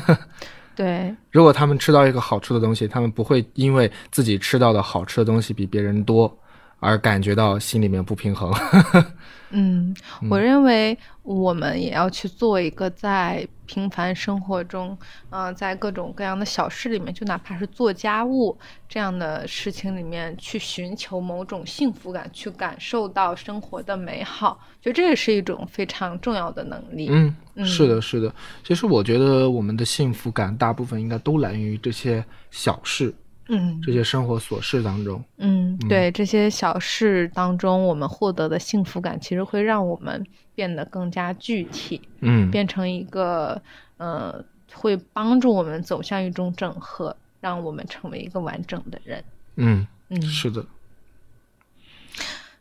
[0.74, 6.38] 对， 如果他们吃到一个好吃的东西，他们不会因为自己吃到的好吃的东西比别人多。
[6.80, 8.52] 而感觉到心里面不平衡。
[9.50, 9.96] 嗯，
[10.28, 14.96] 我认为我们也要去做一个在平凡生活中，
[15.30, 18.54] 嗯、在各种各样的小事里面，就哪怕是做家务
[18.86, 27.08] 这样的事情里面，去寻求某种幸福感，去感受到生活的美好，就这也是一种非常重要的能力。
[27.10, 28.30] 嗯，嗯是的，是的。
[28.62, 33.14] 其实我觉得我们的幸福感大部分应该都来源于这些小事、
[33.48, 35.22] 嗯这些生活琐事当中。
[35.38, 40.24] 嗯，对，这些小事当中，我们获得的幸福感，其实会让我们
[40.54, 42.00] 变得更加具体。
[42.20, 43.60] 嗯，变成一个
[43.96, 44.44] 呃，
[44.74, 49.24] 会帮助我们走向一种整合，让我们成为一个完整的人。
[49.56, 50.64] 嗯，嗯是的。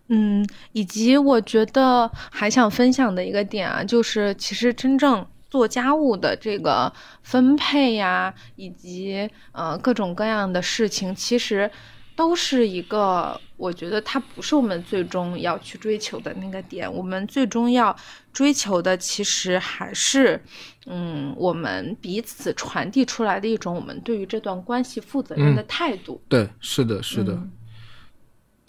[0.09, 6.91] 嗯，以及我觉得还想分享的一个点啊，就是其实真正做家务的这个
[7.23, 11.69] 分配呀，以及呃各种各样的事情，其实
[12.15, 16.91] 都是一个，我觉得它不是我们最终要去追求的那个点。
[16.91, 17.95] 我们最终要
[18.33, 20.41] 追求的，其实还是，
[20.87, 26.21] 嗯，我们彼此传递出来的一种我们对于这段关系负责任的嗯态度。
[26.27, 27.33] 对，是的，是的。
[27.33, 27.51] 嗯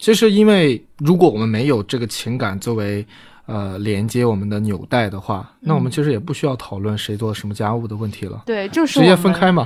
[0.01, 3.05] 其实，因为如果我们没有这个情感作为
[3.49, 9.65] 呃连接我们的纽带的话，那我们其实也不需要讨论谁做什么家务的问题了，对，就是直接分开嘛。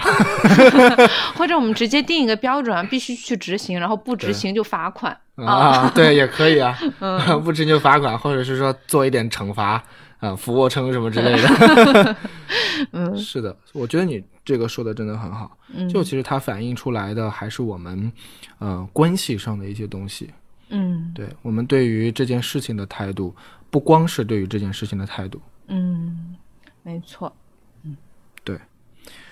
[1.35, 9.83] 或者我们直接定一个标准，必须去执行，然后不执行就罚款 啊，对，也可以啊，嗯 不执行就罚款，或者是说做一点惩罚
[10.19, 12.15] 啊，俯卧撑什么之类的。
[12.91, 15.57] 嗯是的，我觉得你这个说的真的很好。
[15.73, 18.11] 嗯，就其实它反映出来的还是我们
[18.59, 20.29] 呃关系上的一些东西。
[20.69, 23.35] 嗯对我们对于这件事情的态度，
[23.73, 25.41] 不光是对于这件事情的态度。
[25.65, 26.35] 嗯，
[26.83, 27.35] 没错，
[27.81, 27.97] 嗯，
[28.43, 28.55] 对。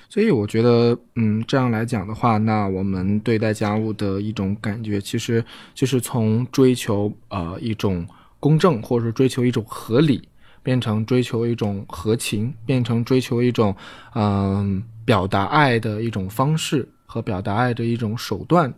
[0.10, 8.04] 所以我觉得，嗯，这样来讲的话，那我们对待家务的一种感觉，其实就是从追求呃一种
[8.40, 10.28] 公正，或者说追求一种合理，
[10.64, 13.76] 变成追求一种合情，变成追求一种
[14.16, 18.74] 嗯、表达爱的一种方式和表达爱的一种手段，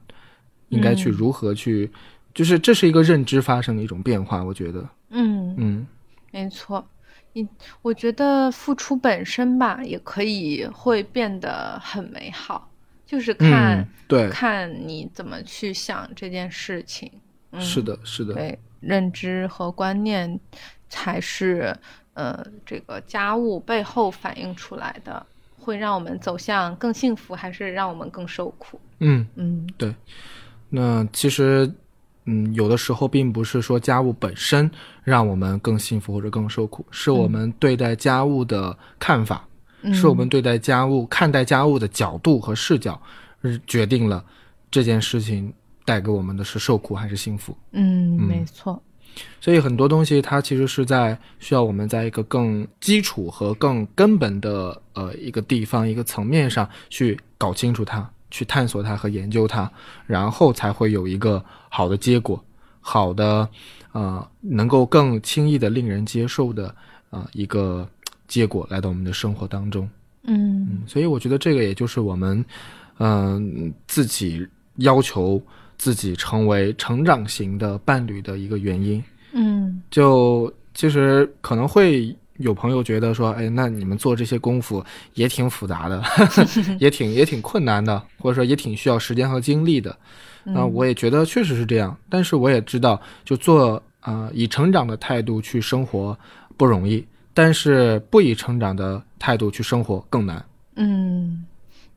[0.67, 1.11] 应该去嗯。
[1.13, 1.89] 如何去，
[2.33, 5.87] 就是这是一个认知发生的一种变化，我觉得，嗯，嗯
[6.31, 6.85] 没错。
[7.35, 7.47] 你
[7.81, 12.69] 我觉得付出本身吧，也可以会变得很美好，
[13.07, 17.11] 就是看、嗯，对，看你怎么去想这件事情。
[17.51, 20.39] 嗯，是的，是的，对，认知和观念
[20.89, 21.75] 才是
[22.13, 25.25] 呃这个家务背后反映出来的，
[25.59, 28.79] 会让我们走向更幸福，还是让我们更受苦？
[28.99, 29.25] 嗯。
[29.35, 29.95] 嗯对
[30.69, 31.71] 那其实，
[32.25, 34.69] 嗯，有的时候并不是说家务本身
[35.03, 39.45] 让我们更幸福或者更受苦，是我们对待家务的看法，
[39.81, 39.93] 嗯。
[39.93, 43.01] 是我们对待家务、看待家务的角度和视角，
[43.41, 44.23] 呃决定了
[44.71, 45.53] 这件事情
[45.83, 47.57] 带给我们的是受苦还是幸福。
[47.71, 48.21] 嗯，嗯。
[48.25, 48.81] 没错，
[49.41, 59.71] 所以很多东西它其实是在需要我们在一个更基础和更根本的呃一个地方一个层面上去搞清楚它，去探索它和研究它，
[60.07, 62.43] 然后才会有一个好的结果，
[62.81, 63.47] 好的
[63.91, 66.73] 呃能够更轻易的令人接受的
[67.11, 67.87] 呃一个
[68.27, 69.87] 结果来到我们的生活当中。
[70.23, 72.43] 嗯嗯，所以我觉得这个也就是我们
[72.97, 75.39] 嗯、自己要求
[75.77, 79.03] 自己成为成长型的伴侣的一个原因。
[79.33, 86.03] 嗯就其实可能会有朋友觉得说，哎，那你们做这些功夫也挺复杂的，
[86.79, 89.95] 也挺也挺困难的，或者说也挺需要时间和精力的。
[90.45, 96.17] 那嗯我也觉得确实是这样，但是我也知道，就做啊、呃以成长的态度去生活
[96.57, 100.43] 不容易，但是不以成长的态度去生活更难。
[100.75, 101.45] 嗯，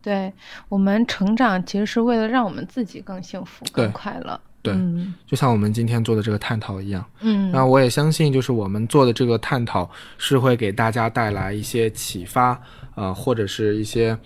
[0.03, 0.33] 对，
[0.69, 4.41] 我们成长其实是为了让我们自己更幸福、更快乐。
[4.67, 5.15] 对嗯。
[5.27, 12.61] 就像我们今天做的这个探讨一样，嗯，那我也相信，就是我们做的这个探讨是会给大家带来一些启发，
[12.95, 14.17] 呃，或者是一些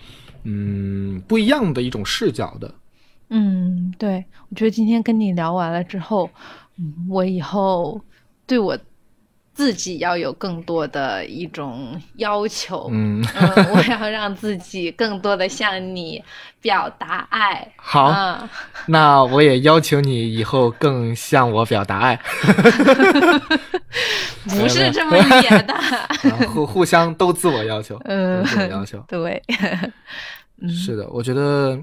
[0.43, 2.73] 嗯不一样的一种视角的。
[3.29, 6.29] 嗯，对，我觉得今天跟你聊完了之后，
[6.77, 8.01] 嗯，我以后
[8.45, 8.77] 对我
[9.53, 12.89] 自己要有更多的一种要求。
[12.91, 16.23] 嗯，嗯，我要让自己更多的向你
[16.61, 17.71] 表达爱。
[17.75, 18.49] 好，啊，
[18.87, 22.15] 那我也要求你以后更向我表达爱，
[24.49, 25.73] 不是这么演的。
[25.73, 26.07] 啊
[26.53, 29.03] 互互相都自我要求，嗯都自我要求。
[29.07, 29.41] 对，
[30.61, 31.77] 嗯是的，我觉得，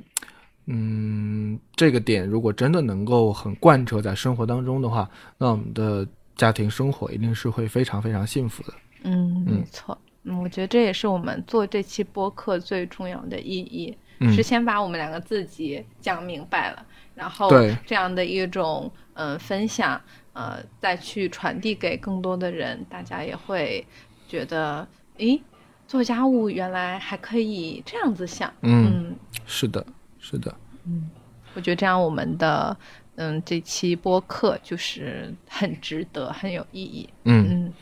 [0.67, 5.09] 嗯，这个点如果真的能够很贯彻在生活当中的话，
[5.39, 6.07] 那我们的
[6.39, 8.73] 家庭生活一定是会非常非常幸福的。
[9.03, 9.99] 嗯，嗯没错。
[10.23, 20.01] 嗯，我觉得这也是我们做这期播客最重要的意义，嗯是先把我们两个自己讲明白了，然后对这样的一种嗯、呃分享，
[20.33, 23.87] 呃，再去传递给更多的人，大家也会
[24.29, 24.87] 觉得，
[25.17, 25.41] 诶，
[25.87, 28.53] 做家务原来还可以这样子想。
[28.63, 29.17] 嗯，嗯，
[29.47, 29.85] 是的，
[30.19, 31.09] 是的，嗯
[31.55, 32.77] 我觉得这样我们的
[33.19, 37.09] 嗯这期播客就是 很值得，很有意义。
[37.25, 37.73] 嗯嗯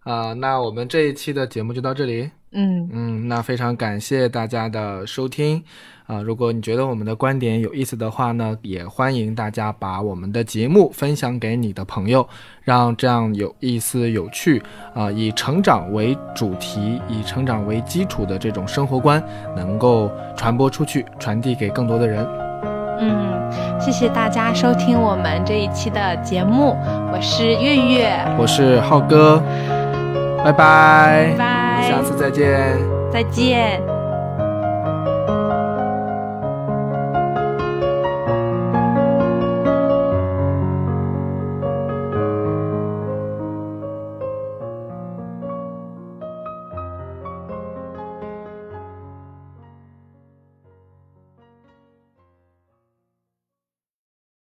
[0.00, 2.30] 啊、那我们这一期的节目就到这里。
[2.52, 5.62] 嗯嗯，那非常感谢大家的收听
[6.06, 12.26] 啊、如果你觉得我们的观点有意思的话呢，也欢迎大家把我们的节目分享给你的朋友，
[12.62, 14.62] 让这样有意思、有趣
[14.94, 19.20] 啊、以成长为主题、以成长为基础的这种生活观
[19.56, 22.24] 能够传播出去，传递给更多的人。
[23.00, 23.35] 嗯，
[23.80, 26.76] 谢谢大家收听我们这一期的节目，
[27.12, 29.42] 我是月月，我是浩哥，
[30.44, 32.76] 拜拜，拜拜下次再见。
[33.12, 33.95] 再见。